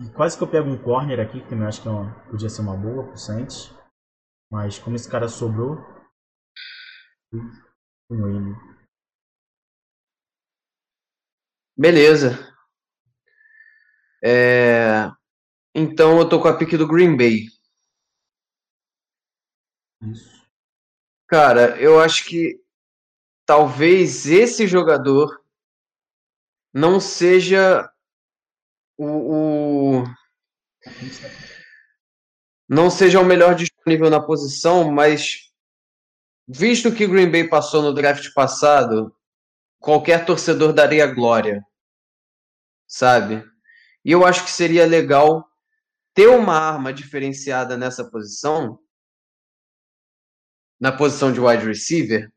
[0.00, 2.48] E quase que eu pego um corner aqui, que também acho que é uma, podia
[2.48, 3.74] ser uma boa pro Saints.
[4.52, 5.78] Mas como esse cara sobrou,
[8.08, 8.54] com ele.
[11.76, 12.30] Beleza.
[14.22, 15.10] É...
[15.74, 17.46] Então eu tô com a pique do Green Bay.
[20.02, 20.35] Isso.
[21.26, 22.60] Cara, eu acho que
[23.44, 25.42] talvez esse jogador
[26.72, 27.90] não seja
[28.96, 30.04] o, o
[32.68, 35.52] não seja o melhor disponível na posição, mas
[36.46, 39.14] visto que Green Bay passou no draft passado,
[39.80, 41.64] qualquer torcedor daria glória,
[42.86, 43.44] sabe?
[44.04, 45.48] E eu acho que seria legal
[46.14, 48.78] ter uma arma diferenciada nessa posição,
[50.80, 52.30] na posição de wide receiver,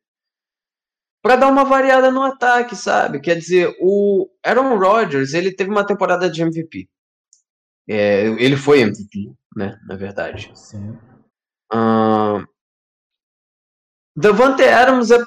[1.22, 3.20] para dar uma variada no ataque, sabe?
[3.20, 6.90] Quer dizer, o Aaron Rodgers, ele teve uma temporada de MVP.
[7.88, 9.78] É, ele foi MVP, né?
[9.88, 10.52] Na verdade.
[10.56, 10.98] Sim.
[11.74, 12.46] Uh,
[14.16, 15.18] Davante Adams é,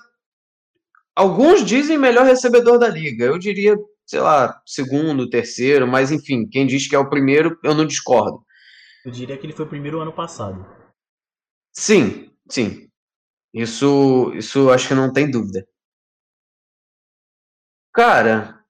[1.14, 3.24] alguns dizem melhor recebedor da liga.
[3.24, 7.74] Eu diria, sei lá, segundo, terceiro, mas enfim, quem diz que é o primeiro, eu
[7.74, 8.44] não discordo.
[9.04, 10.64] Eu diria que ele foi o primeiro ano passado.
[11.72, 12.88] Sim, sim.
[13.52, 15.66] Isso, isso acho que não tem dúvida.
[17.94, 18.64] Cara,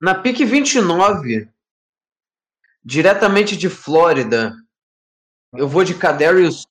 [0.00, 1.52] na PIC 29,
[2.82, 4.54] diretamente de Flórida,
[5.52, 6.66] eu vou de Kadarius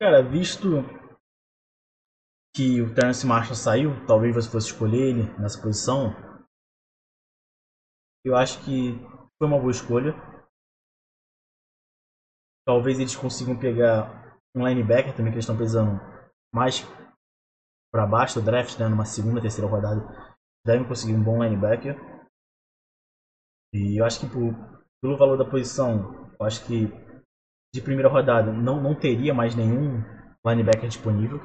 [0.00, 0.82] Cara, visto
[2.54, 6.16] que o Terence Marshall saiu, talvez você fosse escolher ele nessa posição.
[8.24, 8.94] Eu acho que
[9.38, 10.14] foi uma boa escolha.
[12.66, 16.00] Talvez eles consigam pegar um linebacker também que eles estão precisando
[16.52, 16.84] mais
[17.92, 20.00] para baixo do draft, né, numa segunda, terceira rodada,
[20.64, 21.96] devem conseguir um bom linebacker.
[23.72, 24.54] E eu acho que por,
[25.02, 26.86] pelo valor da posição, eu acho que
[27.74, 30.02] de primeira rodada não, não teria mais nenhum
[30.44, 31.40] linebacker disponível.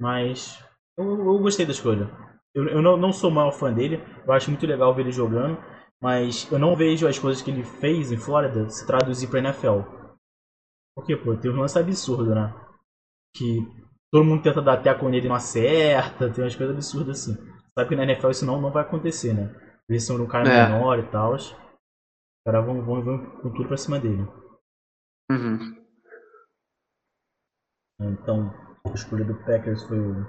[0.00, 0.64] Mas
[0.98, 2.08] eu, eu gostei da escolha.
[2.54, 3.96] Eu, eu não, não sou maior fã dele,
[4.26, 5.56] eu acho muito legal ver ele jogando,
[6.02, 9.80] mas eu não vejo as coisas que ele fez em Flórida se traduzir para NFL.
[10.96, 12.54] Porque, pô, tem um lance absurdo, né?
[13.36, 13.60] Que
[14.10, 17.34] todo mundo tenta dar teco nele não acerta, tem umas coisas absurdas assim.
[17.74, 19.54] Sabe que na NFL isso não, não vai acontecer, né?
[19.88, 20.68] Eles são um cara é.
[20.68, 21.34] menor e tal.
[21.34, 21.54] Os
[22.46, 24.22] caras vão, vão, vão com tudo pra cima dele.
[25.30, 25.80] Uhum.
[28.00, 28.50] Então,
[28.86, 30.26] a escolha do Packers foi o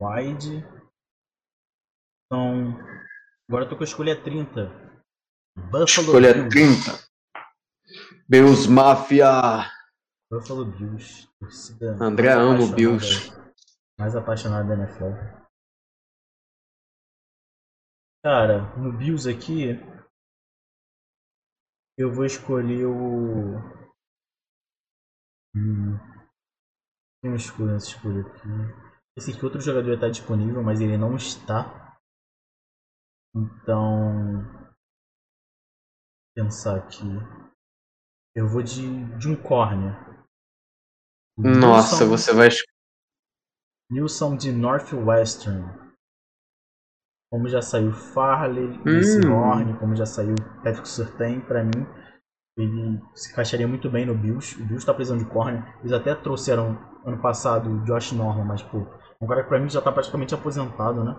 [0.00, 0.77] Wide.
[2.30, 2.76] Então,
[3.48, 4.68] agora eu tô com a escolha 30.
[5.56, 6.84] Buffalo Escolha Bills.
[6.84, 7.08] 30.
[8.28, 9.64] Bills Mafia.
[10.30, 11.26] Buffalo Bills.
[11.40, 13.32] Torcida André ama o Bills.
[13.98, 15.14] Mais apaixonado da NFL.
[18.22, 19.80] Cara, no Bills aqui.
[21.96, 23.56] Eu vou escolher o.
[25.56, 25.96] Hum.
[27.22, 28.48] Tem uma escolha nessa escolha aqui.
[29.16, 31.87] Esse aqui outro jogador está disponível, mas ele não está.
[33.34, 34.58] Então
[36.34, 37.04] pensar aqui.
[38.34, 39.96] Eu vou de, de um corner.
[41.36, 42.48] Nossa, Nilson, você vai.
[43.90, 45.64] Nilson de Northwestern.
[47.30, 49.32] Como já saiu Farley, hum.
[49.32, 51.86] Horn, como já saiu Patrick Surtain, para mim
[52.56, 54.60] ele se encaixaria muito bem no Bills.
[54.60, 55.62] O Bills tá precisando de corner.
[55.80, 58.86] Eles até trouxeram ano passado o Josh Norman, mas pô,
[59.20, 61.16] um cara que pra mim já tá praticamente aposentado, né?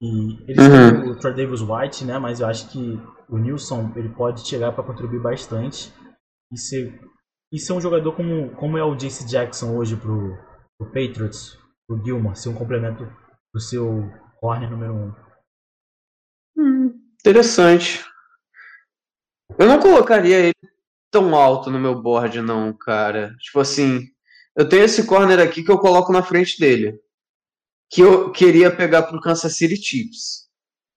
[0.00, 1.02] E eles uhum.
[1.02, 2.18] têm o Troy Davis White, né?
[2.18, 5.92] Mas eu acho que o Nilson ele pode chegar para contribuir bastante
[6.52, 7.00] e ser,
[7.52, 10.36] e ser um jogador como, como é o Jace Jackson hoje pro,
[10.78, 13.10] pro Patriots, pro Gilmore, ser um complemento
[13.52, 14.08] pro seu
[14.40, 14.96] corner número 1.
[14.96, 15.14] Um.
[16.56, 18.04] Hum, interessante.
[19.58, 20.54] Eu não colocaria ele
[21.10, 23.34] tão alto no meu board, não, cara.
[23.38, 24.06] Tipo assim,
[24.56, 27.00] eu tenho esse corner aqui que eu coloco na frente dele.
[27.90, 30.48] Que eu queria pegar pro Kansas City Chiefs.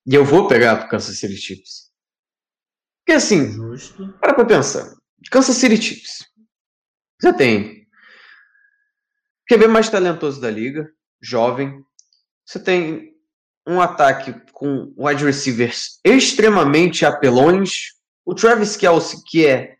[0.06, 1.92] E eu vou pegar pro Kansas City Chiefs.
[3.00, 4.14] Porque assim, Justo.
[4.20, 4.94] para pra pensar.
[5.30, 6.26] Kansas City Chiefs.
[7.20, 7.88] Você tem
[9.50, 10.90] QB mais talentoso da liga,
[11.22, 11.84] jovem.
[12.46, 13.12] Você tem
[13.68, 17.94] um ataque com wide receivers extremamente apelões.
[18.26, 19.76] O Travis Kelsey, que é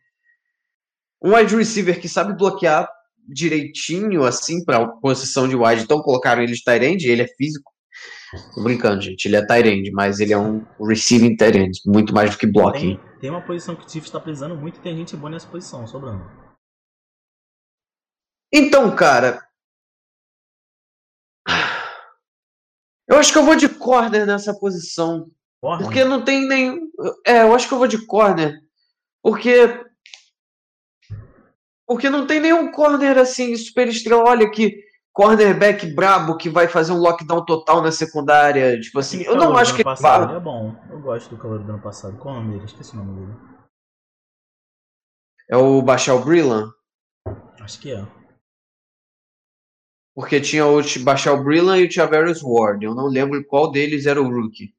[1.22, 2.90] um wide receiver que sabe bloquear
[3.28, 5.84] direitinho, assim, para posição de wide.
[5.84, 7.72] Então colocaram ele de end, ele é físico.
[8.56, 9.26] Tô brincando, gente.
[9.26, 12.96] Ele é end, mas ele é um receiving end, muito mais do que blocking.
[12.96, 15.48] Tem, tem uma posição que o Chiefs está precisando muito e tem gente boa nessa
[15.48, 16.24] posição, sobrando.
[18.54, 19.46] Então, cara.
[23.08, 25.30] Eu acho que eu vou de corner nessa posição.
[25.62, 25.86] Corner?
[25.86, 26.90] Porque não tem nem.
[27.26, 28.60] É, eu acho que eu vou de corner.
[29.22, 29.91] Porque.
[31.92, 34.24] Porque não tem nenhum corner assim, super estrela.
[34.24, 34.82] Olha que
[35.12, 38.80] cornerback brabo que vai fazer um lockdown total na secundária.
[38.80, 40.74] Tipo assim, eu não acho que ele passado, Ele é bom.
[40.90, 42.18] Eu gosto do calor do ano passado.
[42.18, 42.64] Qual é o nome dele?
[42.64, 43.38] Esqueci o nome dele.
[45.50, 46.74] É o Bachal Brillan?
[47.60, 48.08] Acho que é.
[50.16, 52.86] Porque tinha o Bachal Brillan e o Tavarius Ward.
[52.86, 54.74] Eu não lembro qual deles era o rookie.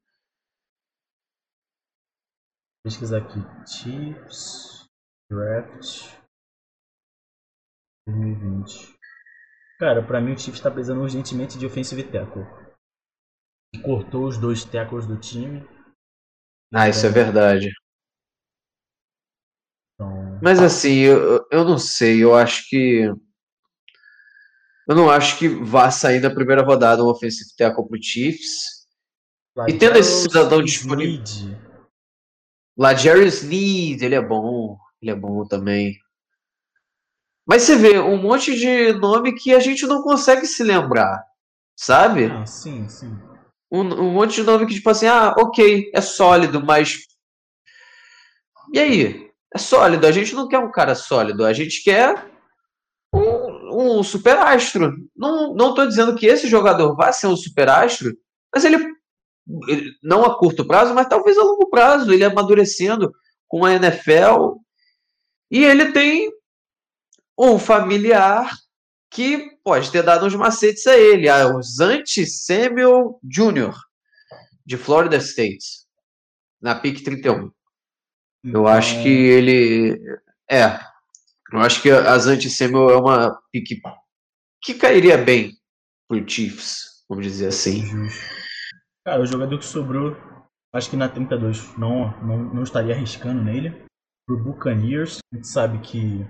[2.83, 3.39] Pesquisar aqui.
[3.67, 4.89] Chiefs
[5.29, 6.22] Draft
[8.07, 8.93] 2020.
[9.79, 12.45] Cara, pra mim o Chiefs tá precisando urgentemente de offensive tackle.
[13.83, 15.67] Cortou os dois tackles do time.
[16.73, 17.69] Ah, isso é verdade.
[19.93, 20.39] Então...
[20.41, 23.11] Mas assim, eu, eu não sei, eu acho que.
[24.87, 28.85] Eu não acho que vá sair na primeira rodada um offensive tackle pro Chiefs.
[29.67, 31.23] e tendo esse cidadão disponível.
[32.77, 34.77] Lá, Jerry Sneed, ele é bom.
[35.01, 36.02] Ele é bom também.
[37.45, 41.23] Mas você vê um monte de nome que a gente não consegue se lembrar,
[41.77, 42.25] sabe?
[42.25, 43.17] Ah, sim, sim.
[43.71, 46.99] Um, um monte de nome que, tipo assim, ah, ok, é sólido, mas.
[48.73, 49.31] E aí?
[49.53, 50.07] É sólido.
[50.07, 52.31] A gente não quer um cara sólido, a gente quer
[53.13, 54.95] um, um super astro.
[55.15, 58.15] Não, não tô dizendo que esse jogador vai ser um super astro,
[58.53, 58.77] mas ele,
[59.67, 63.11] ele não a curto prazo, mas talvez a longo prazo, ele amadurecendo
[63.47, 64.55] com a NFL.
[65.51, 66.31] E ele tem
[67.37, 68.51] um familiar
[69.11, 73.73] que pode ter dado uns macetes a ele, a Zante Samuel Jr.,
[74.65, 75.85] de Florida State,
[76.61, 77.51] na PIC 31.
[78.43, 79.99] Eu acho que ele.
[80.49, 80.79] É.
[81.51, 83.81] Eu acho que a Zante Samuel é uma PIC
[84.61, 85.53] que cairia bem
[86.07, 87.83] pro Chiefs, vamos dizer assim.
[89.05, 90.17] Cara, o jogador que sobrou,
[90.73, 93.83] acho que na 32 não, não, não estaria arriscando nele.
[94.25, 96.25] Pro Buccaneers, a gente sabe que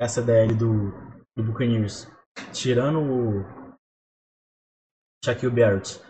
[0.00, 0.90] essa DL do,
[1.36, 2.08] do Buccaneers,
[2.52, 3.44] tirando o
[5.24, 6.00] Shaquille Barrett,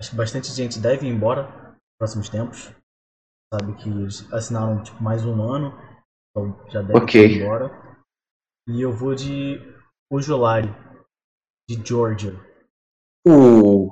[0.00, 2.72] acho que bastante gente deve ir embora nos próximos tempos.
[3.52, 5.72] Sabe que eles assinaram tipo, mais um ano,
[6.30, 7.26] então já deve okay.
[7.26, 7.70] ir embora.
[8.68, 9.60] E eu vou de
[10.10, 10.68] Ojolari,
[11.68, 12.32] de Georgia.
[13.26, 13.90] Uh.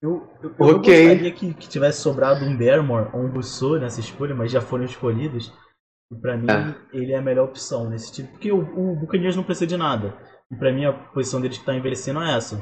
[0.00, 1.08] Eu, eu, eu okay.
[1.08, 4.84] gostaria que, que, tivesse sobrado um Bermore ou um Rousseau nessa escolha, mas já foram
[4.84, 5.52] escolhidos.
[6.10, 6.96] E pra mim, é.
[6.96, 8.30] ele é a melhor opção nesse tipo.
[8.32, 10.16] Porque o, o Buccaneers não precisa de nada.
[10.50, 12.56] E pra mim, a posição deles que tá envelhecendo é essa.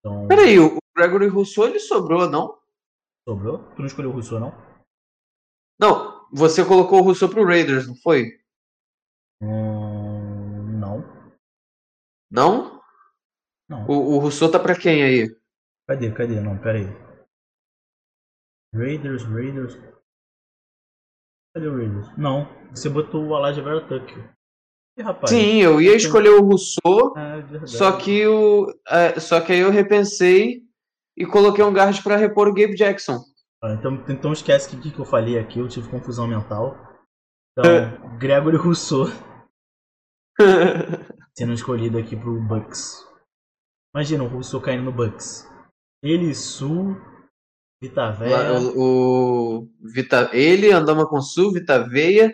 [0.00, 0.26] Então...
[0.28, 2.58] Peraí, o Gregory Rousseau ele sobrou, não?
[3.28, 3.58] Sobrou?
[3.74, 4.52] Tu não escolheu o Rousseau, não?
[5.78, 8.40] Não, você colocou o Rousseau pro Raiders, não foi?
[9.42, 11.04] Hum, não.
[12.30, 12.82] Não?
[13.68, 13.86] Não.
[13.86, 15.36] O, o Rousseau tá pra quem aí?
[15.86, 16.40] Cadê, cadê?
[16.40, 16.86] Não, pera aí.
[18.74, 19.74] Raiders, Raiders.
[21.58, 22.16] Cadê o Raiders?
[22.16, 24.30] Não, você botou o Elijah Vera Tucker.
[25.00, 29.60] Rapaz, Sim, eu ia escolher o Rousseau, é, só que o, é, só que aí
[29.60, 30.62] eu repensei
[31.16, 33.20] e coloquei um guard para repor o Gabe Jackson.
[33.62, 36.76] Ah, então, então esquece que que eu falei aqui, eu tive confusão mental.
[37.52, 37.98] Então, é.
[38.18, 39.06] Gregory Rousseau
[41.36, 43.04] sendo escolhido aqui pro Bucks.
[43.94, 45.48] Imagina o Rousseau caindo no Bucks.
[46.02, 46.96] Ele, Sul,
[47.80, 48.60] Vita Veia.
[48.60, 52.32] O, o Vita, ele, Andama Consul, Vita Veia,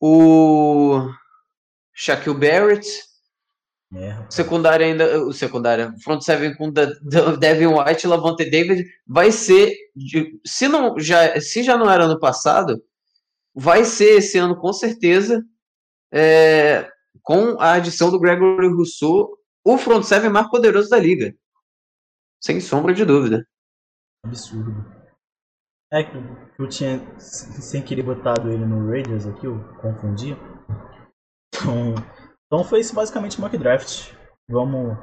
[0.00, 1.08] o
[1.92, 2.86] Shaquille Barrett.
[3.96, 6.86] É, secundário ainda, o secundário, front seven com da,
[7.38, 9.72] Devin White, Lavonte David, vai ser,
[10.44, 12.82] se não já, se já não era ano passado,
[13.54, 15.44] vai ser esse ano com certeza,
[16.12, 16.90] é,
[17.22, 21.32] com a adição do Gregory Rousseau, o front seven mais poderoso da liga,
[22.40, 23.46] sem sombra de dúvida.
[24.24, 24.84] Absurdo.
[25.92, 26.16] É que
[26.58, 30.36] eu tinha sem querer botado ele no Raiders aqui, eu confundi.
[31.54, 31.94] Então,
[32.46, 34.12] então foi isso basicamente o mock draft.
[34.48, 34.96] Vamos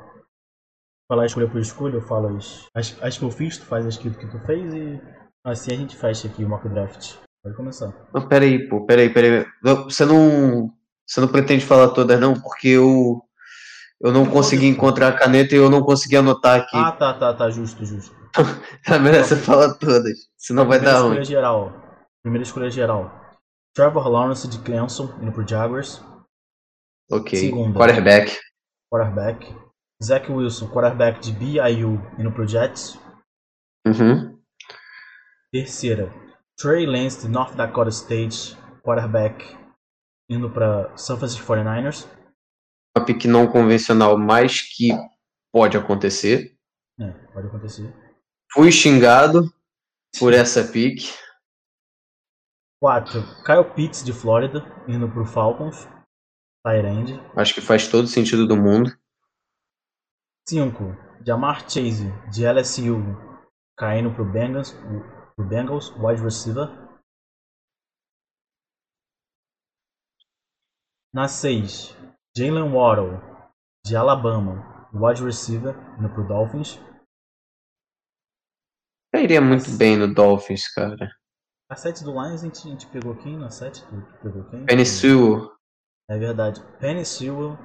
[1.10, 3.98] falar escolha por escolha, eu falo as, as, as que eu fiz, tu faz as
[3.98, 5.02] que, que tu fez e
[5.46, 7.16] assim a gente fecha aqui o mock draft.
[7.44, 7.92] Pode começar.
[8.14, 9.46] Não, peraí, pô, peraí, peraí.
[9.86, 10.72] Você não.
[11.08, 12.40] Você não pretende falar todas, não?
[12.40, 13.22] Porque eu.
[14.00, 16.76] Eu não consegui encontrar a caneta e eu não consegui anotar aqui.
[16.76, 18.16] Ah, tá, tá, tá, justo, justo.
[18.88, 21.24] É melhor você falar todas, senão vai dar ruim.
[21.24, 21.72] Geral.
[22.24, 23.12] Primeira escolha geral.
[23.74, 26.02] Trevor Lawrence de Clemson, indo pro Jaguars.
[27.12, 27.52] Ok.
[27.74, 28.40] Quarterback.
[28.92, 29.56] Quarterback.
[30.04, 33.00] Zach Wilson, quarterback de BYU, indo pro Jets.
[33.86, 34.40] Uhum.
[35.52, 36.12] Terceira.
[36.58, 39.58] Trey Lance de North Dakota State, quarterback,
[40.30, 42.08] indo para San Francisco 49ers.
[42.96, 44.90] Uma pick não convencional, mas que
[45.52, 46.56] pode acontecer.
[47.00, 48.11] É, pode acontecer.
[48.54, 49.50] Fui xingado
[50.20, 51.04] por essa pick.
[52.82, 53.22] 4.
[53.46, 55.88] Kyle Pitts de Flórida, indo pro Falcons.
[56.62, 57.14] Tyrande.
[57.36, 58.92] Acho que faz todo sentido do mundo.
[60.50, 60.84] 5.
[61.26, 62.98] Jamar Chase, de LSU,
[63.78, 64.74] caindo pro Bengals,
[65.36, 66.68] pro Bengals, wide receiver.
[71.14, 71.96] Na 6,
[72.36, 73.20] Jalen Waddle,
[73.86, 76.80] de Alabama, wide receiver, indo pro Dolphins.
[79.14, 81.12] Cairia muito bem no Dolphins, cara.
[81.70, 83.82] A 7 do Lions a gente, a gente pegou quem na 7?
[84.22, 84.66] Pegou quem?
[84.66, 85.54] Penny Sewell.
[86.10, 86.62] É verdade.
[86.80, 87.58] Penny Sewell.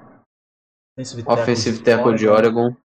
[0.98, 2.76] Offensive offensive tackle de Oregon.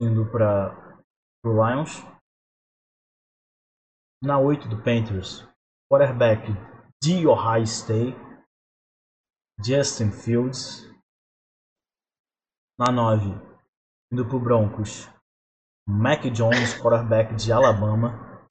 [0.00, 1.02] Indo para
[1.44, 2.02] o Lions.
[4.22, 5.46] Na 8 do Panthers.
[5.90, 6.46] Quarterback
[7.02, 8.16] de Ohio State.
[9.64, 10.90] Justin Fields.
[12.78, 13.30] Na 9.
[14.12, 15.13] Indo para o Broncos.
[15.86, 18.46] Mac Jones, quarterback de Alabama.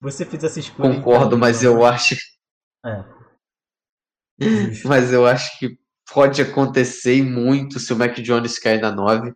[0.00, 0.94] Você fez essa escolha.
[0.94, 2.14] Concordo, mas eu acho.
[2.84, 3.04] É.
[4.86, 5.78] mas eu acho que
[6.12, 9.34] pode acontecer muito se o Mac Jones cair na 9.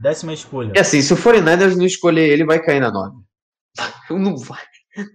[0.00, 0.72] Décima escolha.
[0.74, 3.22] E assim, se o 49ers não escolher ele, vai cair na 9.
[4.10, 4.62] Não vai.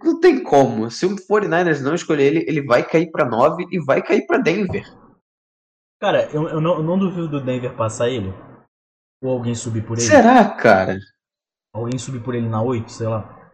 [0.02, 0.90] Não tem como.
[0.90, 4.38] Se o 49ers não escolher ele, ele vai cair para 9 e vai cair para
[4.38, 4.84] Denver.
[6.00, 8.34] Cara, eu, eu, não, eu não duvido do Denver passar ele.
[9.22, 10.06] Ou alguém subir por ele.
[10.06, 10.98] Será, cara?
[11.72, 13.52] Alguém subir por ele na 8, sei lá.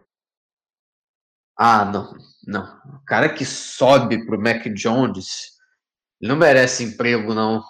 [1.57, 2.13] Ah, não.
[2.45, 2.63] Não.
[2.95, 5.57] O cara que sobe pro Mac Jones,
[6.21, 7.63] ele não merece emprego, não.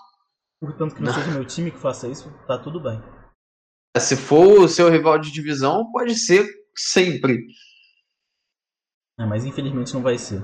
[0.60, 3.02] Portanto, que não, não, seja meu time que faça isso, tá tudo bem.
[3.98, 7.46] Se for o seu rival de divisão, pode ser sempre.
[9.20, 10.44] É, mas infelizmente não vai ser.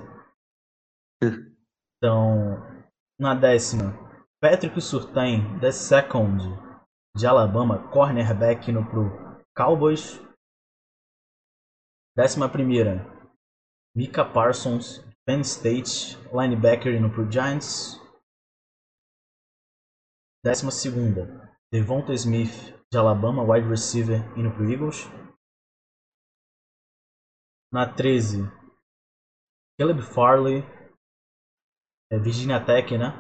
[1.98, 2.86] então,
[3.20, 3.94] na décima,
[4.40, 6.42] Patrick Surtain, the second,
[7.16, 9.10] de Alabama, cornerback indo pro
[9.56, 10.20] Cowboys.
[12.16, 13.06] Décima primeira,
[13.96, 18.00] Mika Parsons, Penn State, linebacker indo pro Giants.
[20.44, 25.06] Décima segunda, Devonta Smith, de Alabama, wide receiver, indo pro Eagles.
[27.72, 28.40] Na 13,
[29.80, 30.64] Caleb Farley,
[32.12, 33.14] é Virginia Tech, né?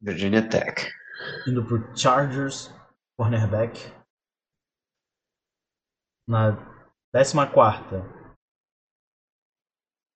[0.00, 1.03] Virginia Tech.
[1.46, 2.72] Indo pro Chargers,
[3.18, 3.92] cornerback.
[6.26, 6.56] Na
[7.12, 8.02] 14,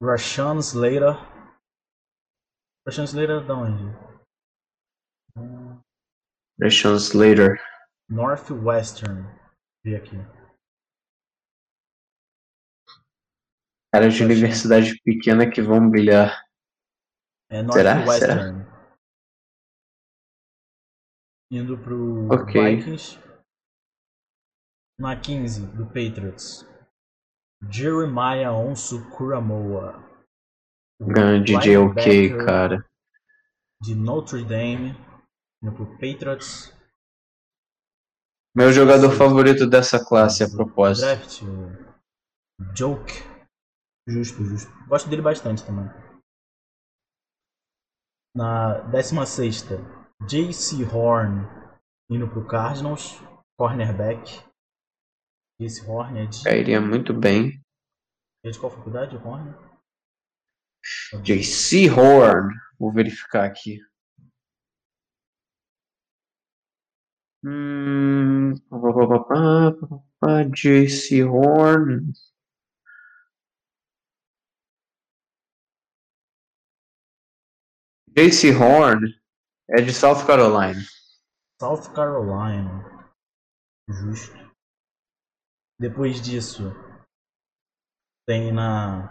[0.01, 1.14] Rashawn Slater.
[2.86, 3.96] Rashawn Slater da onde?
[6.61, 7.61] Rashawn Slater.
[8.09, 9.26] Northwestern.
[9.84, 10.16] Vi aqui.
[13.92, 16.44] Cara de universidade pequena que vão brilhar.
[17.51, 18.64] É Northwestern.
[18.64, 18.67] Será?
[21.51, 22.76] Indo pro okay.
[22.76, 23.18] Vikings.
[24.99, 26.66] Na 15 do Patriots.
[27.70, 30.05] Jeremiah Onsu Kuramoa.
[31.01, 32.84] Grande JOK, cara.
[33.80, 34.94] De Notre Dame,
[35.62, 36.74] indo pro Patriots.
[38.57, 41.07] Meu jogador favorito dessa classe, a propósito.
[41.07, 41.42] Draft,
[42.76, 43.12] Joke.
[44.09, 44.70] Justo, justo.
[44.88, 45.86] Gosto dele bastante também.
[48.34, 49.62] Na 16,
[50.26, 51.46] JC Horn
[52.10, 53.20] indo pro Cardinals,
[53.56, 54.42] cornerback.
[55.60, 56.44] Esse Horn é de.
[56.44, 57.62] Cairia muito bem.
[58.44, 59.54] É de qual faculdade, o Horn?
[61.22, 62.54] JC Horn.
[62.78, 63.80] Vou verificar aqui.
[67.44, 68.54] Hum,
[70.52, 72.12] JC Horn.
[78.10, 79.17] JC Horn
[79.70, 80.80] é de South Carolina.
[81.60, 83.12] South Carolina.
[83.88, 84.36] Justo.
[85.78, 86.62] Depois disso,
[88.26, 89.08] tem na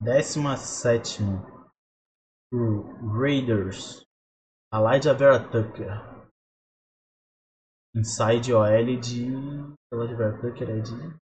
[0.00, 1.22] 17
[2.52, 4.04] o Raiders,
[4.72, 6.12] Elijah Vera Tucker.
[7.94, 9.26] Inside OL de.
[9.92, 11.22] Elijah Vera Tucker é de.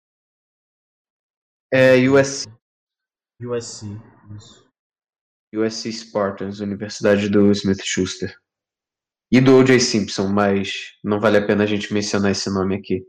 [1.71, 2.47] É USC.
[3.41, 3.85] USC,
[4.35, 4.64] isso.
[5.57, 8.35] USC Spartans, Universidade do Smith Schuster.
[9.31, 9.79] E do O.J.
[9.79, 13.05] Simpson, mas não vale a pena a gente mencionar esse nome aqui.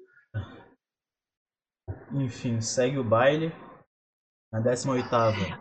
[2.12, 3.52] Enfim, segue o baile.
[4.52, 5.08] Na 18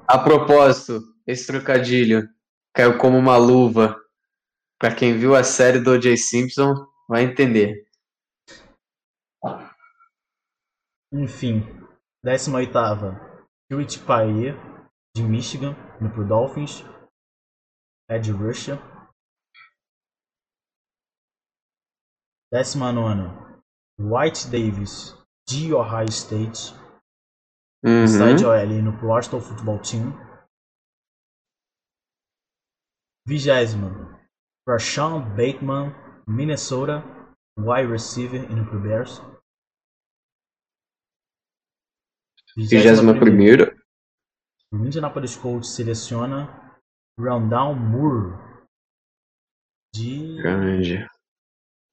[0.07, 2.29] A propósito, esse trocadilho
[2.73, 3.99] caiu como uma luva.
[4.79, 6.15] Para quem viu a série do O.J.
[6.17, 6.73] Simpson,
[7.07, 7.85] vai entender.
[11.11, 11.63] Enfim,
[12.23, 12.77] 18
[13.69, 14.53] Hewitt Paye,
[15.15, 16.83] de Michigan, no pro Dolphins.
[18.09, 18.77] Ed Russia.
[22.51, 23.31] 19
[23.97, 25.15] White Davis,
[25.47, 26.73] de Ohio State.
[27.83, 28.07] Uhum.
[28.07, 30.13] Side OL no Washington Football Team.
[33.27, 34.19] Vigésima.
[34.67, 35.93] Rashawn Bateman,
[36.27, 37.03] Minnesota,
[37.57, 39.21] wide receiver, indo pro Bears.
[42.57, 43.84] Vigésima primeira.
[44.75, 46.47] O Indianapolis Colts seleciona
[47.17, 48.33] Rondell Moore
[49.95, 51.07] de Grande.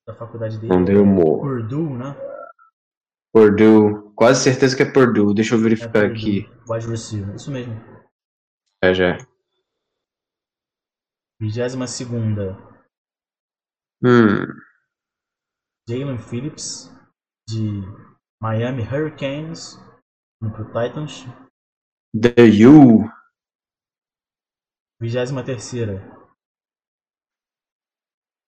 [0.07, 0.73] da faculdade dele.
[0.75, 1.41] Rondell Moore.
[1.41, 2.15] Purdue, né?
[3.33, 4.13] Purdue.
[4.17, 5.33] Quase certeza que é Purdue.
[5.33, 6.49] Deixa eu É verificar Purdue, aqui.
[6.69, 7.75] Wide receiver, isso mesmo.
[8.83, 9.17] É, já.
[11.41, 12.57] Vigésima segunda.
[14.05, 14.45] Hum.
[15.89, 16.91] Jalen Phillips
[17.49, 17.83] de
[18.43, 19.77] Miami Hurricanes
[20.43, 21.25] indo pro Titans.
[22.15, 23.09] The U.
[25.01, 25.99] Vigésima terceira.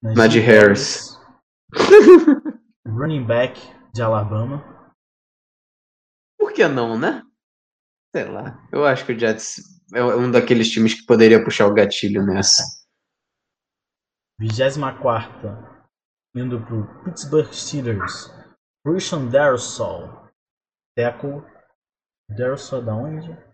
[0.03, 1.19] Najee Harris.
[2.87, 3.59] Running back
[3.95, 4.63] de Alabama.
[6.39, 7.23] Por que não, né?
[8.15, 8.69] Sei lá.
[8.71, 9.57] Eu acho que o Jets
[9.95, 12.63] é um daqueles times que poderia puxar o gatilho nessa.
[14.39, 15.89] Vigésima quarta.
[16.37, 18.29] Indo pro Pittsburgh Steelers.
[18.87, 20.29] Christian Darrisaw.
[20.95, 21.43] Tackle.
[22.29, 23.54] Darrisaw da onde?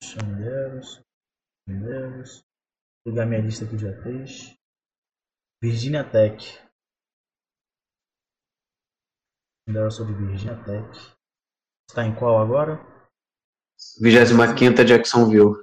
[0.00, 1.02] Christian Darrisaw.
[3.04, 4.56] Vou pegar minha lista aqui de ATs.
[5.62, 6.58] Virginia Tech.
[9.68, 11.16] Darrisaw de Virginia Tech.
[11.88, 12.80] Está em qual agora?
[14.00, 15.54] 25 Jacksonville.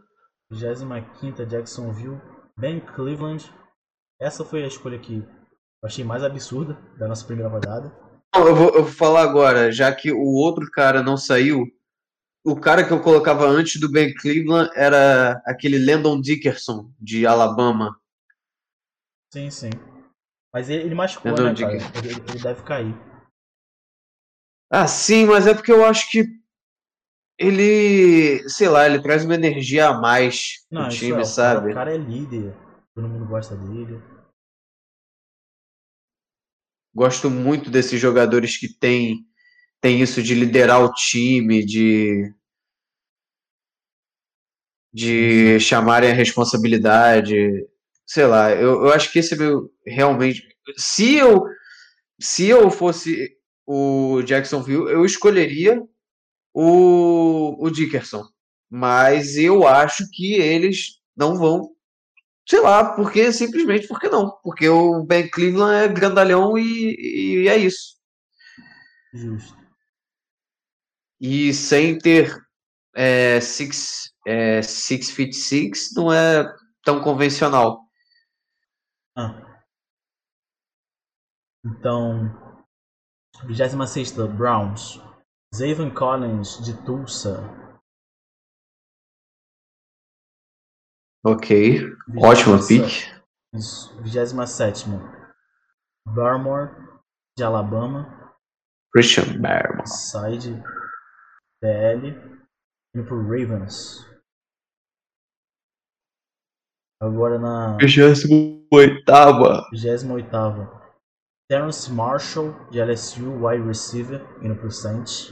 [0.52, 2.22] 25 Jacksonville,
[2.58, 3.52] Ben Cleveland.
[4.20, 7.94] Essa foi a escolha que eu achei mais absurda da nossa primeira rodada.
[8.34, 11.66] Não, eu, vou, eu vou falar agora, já que o outro cara não saiu.
[12.46, 18.00] O cara que eu colocava antes do Ben Cleveland era aquele Landon Dickerson, de Alabama.
[19.34, 19.72] Sim, sim.
[20.54, 21.74] Mas ele, ele machucou, não né, cara?
[21.74, 22.96] Ele, ele deve cair.
[24.70, 26.24] Ah, sim, mas é porque eu acho que
[27.36, 31.72] ele, sei lá, ele traz uma energia a mais Não, pro time, é, sabe?
[31.72, 32.56] O cara é líder.
[32.94, 34.00] Todo mundo gosta dele.
[36.94, 39.26] Gosto muito desses jogadores que têm
[39.86, 42.34] tem isso de liderar o time, de
[44.92, 47.36] de chamarem a responsabilidade.
[48.04, 50.42] Sei lá, eu, eu acho que esse é meu realmente.
[50.76, 51.44] Se eu
[52.20, 55.80] se eu fosse o Jacksonville, eu escolheria
[56.52, 58.24] o, o Dickerson.
[58.68, 61.70] Mas eu acho que eles não vão.
[62.50, 64.32] Sei lá, porque simplesmente porque não.
[64.42, 67.98] Porque o Ben Cleveland é grandalhão e, e é isso.
[69.14, 69.65] Justo.
[71.28, 72.40] E sem ter
[72.96, 77.82] é, six, é, six feet six não é tão convencional.
[79.18, 79.64] Ah.
[81.66, 82.30] Então,
[83.44, 85.02] 26 Browns.
[85.56, 87.40] Zayvon Collins de Tulsa.
[91.26, 91.82] Ok.
[92.22, 93.10] Ótima 27.
[93.10, 93.26] pick.
[93.56, 94.00] Isso.
[94.04, 94.86] 27
[96.06, 96.70] Barmore
[97.36, 98.32] de Alabama.
[98.94, 99.88] Christian Barman.
[99.88, 100.62] Side
[101.66, 102.14] DL.
[102.96, 104.06] Indo pro Ravens.
[107.02, 108.28] Agora na 28
[108.72, 109.04] 28
[111.50, 115.30] Terrence Marshall de LSU, wide receiver, indo pro Saints.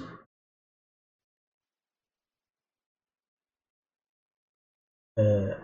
[5.18, 5.56] É,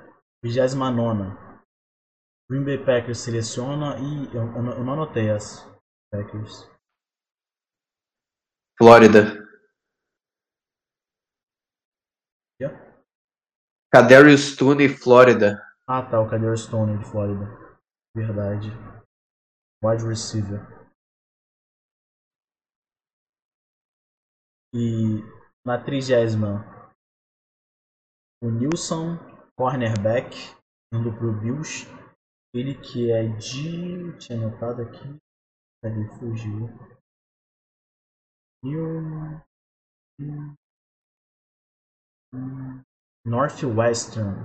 [0.43, 1.49] 29
[2.49, 5.67] Green Bay Packers seleciona e eu, eu não- anotei essa.
[6.11, 6.67] Packers.
[8.79, 9.48] Flórida.
[13.91, 15.65] Kadarius Tooney, Flórida.
[15.87, 17.45] Ah tá, o Kader Stone de Flórida.
[18.15, 18.69] Verdade.
[19.83, 20.61] Wide receiver.
[24.71, 25.23] E
[25.65, 26.63] na trigésima,
[28.43, 29.17] o Nilson,
[29.57, 30.37] cornerback,
[30.93, 31.87] indo pro Bills.
[32.53, 34.15] Ele que é de.
[34.19, 35.17] Tinha anotado aqui.
[35.81, 36.07] Cadê?
[36.19, 36.69] Fugiu.
[38.63, 39.41] New...
[43.29, 44.35] Northwestern.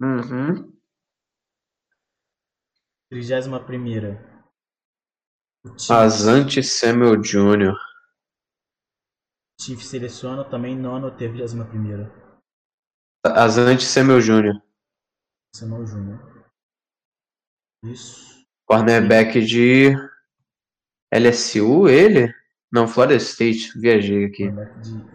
[0.00, 0.76] Uhum.
[3.08, 4.18] Trigésima primeira.
[5.64, 7.74] O Chiefs, Asante Samuel Jr.
[9.60, 12.12] Chiefs seleciona também não anotei a vigésima primeira.
[13.24, 14.60] Asante Samuel Jr.
[15.54, 16.44] Samuel Júnior.
[17.84, 18.44] Isso.
[18.66, 19.94] Cornerback de
[21.12, 22.34] LSU, ele?
[22.70, 23.78] Não, Florida State.
[23.78, 24.50] Viajei aqui.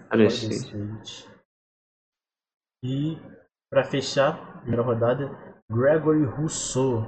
[0.10, 0.56] Florida State.
[0.56, 1.33] State.
[2.84, 3.18] E
[3.70, 5.32] para fechar, primeira rodada,
[5.72, 7.08] Gregory Rousseau.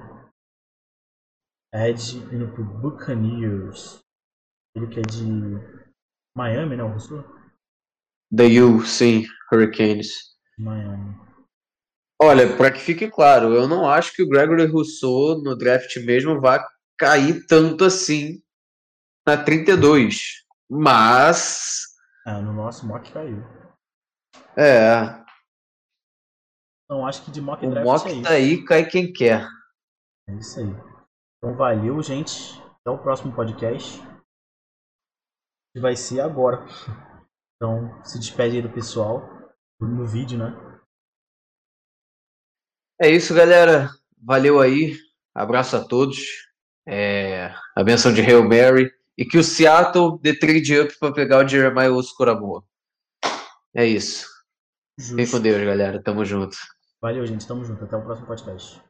[1.73, 4.01] Edge indo pro Buccaneers.
[4.73, 5.25] Ele que é de
[6.33, 6.83] Miami, né?
[6.83, 7.23] O Rousseau?
[8.33, 9.25] The U, sim.
[9.51, 10.37] Hurricanes.
[10.57, 11.13] Miami.
[12.21, 16.39] Olha, para que fique claro, eu não acho que o Gregory Rousseau no draft mesmo
[16.39, 16.65] vá
[16.97, 18.41] cair tanto assim
[19.27, 20.45] na 32.
[20.69, 21.83] Mas.
[22.25, 23.43] É, no nosso mock caiu.
[24.57, 25.24] É.
[26.89, 28.23] Não, acho que de mock O draft mock é isso.
[28.23, 29.47] tá aí, cai quem quer.
[30.27, 30.67] É isso aí.
[31.37, 32.61] Então valeu, gente.
[32.81, 33.99] Até o próximo podcast.
[35.73, 36.65] Que vai ser agora.
[37.55, 39.21] Então se despede aí do pessoal.
[39.79, 40.53] No vídeo, né?
[43.01, 43.89] É isso, galera.
[44.17, 44.95] Valeu aí.
[45.33, 46.17] Abraço a todos.
[46.87, 48.91] É, a benção de Hail Mary.
[49.17, 52.63] E que o Seattle dê trade up para pegar o Jeremiah Oscoramoa.
[53.73, 54.27] É isso.
[54.99, 55.37] Fiquem Justo.
[55.37, 56.01] com Deus, galera.
[56.01, 56.57] Tamo junto.
[57.05, 57.45] Valeu, gente.
[57.45, 57.83] Tamo junto.
[57.83, 58.81] Até o próximo podcast.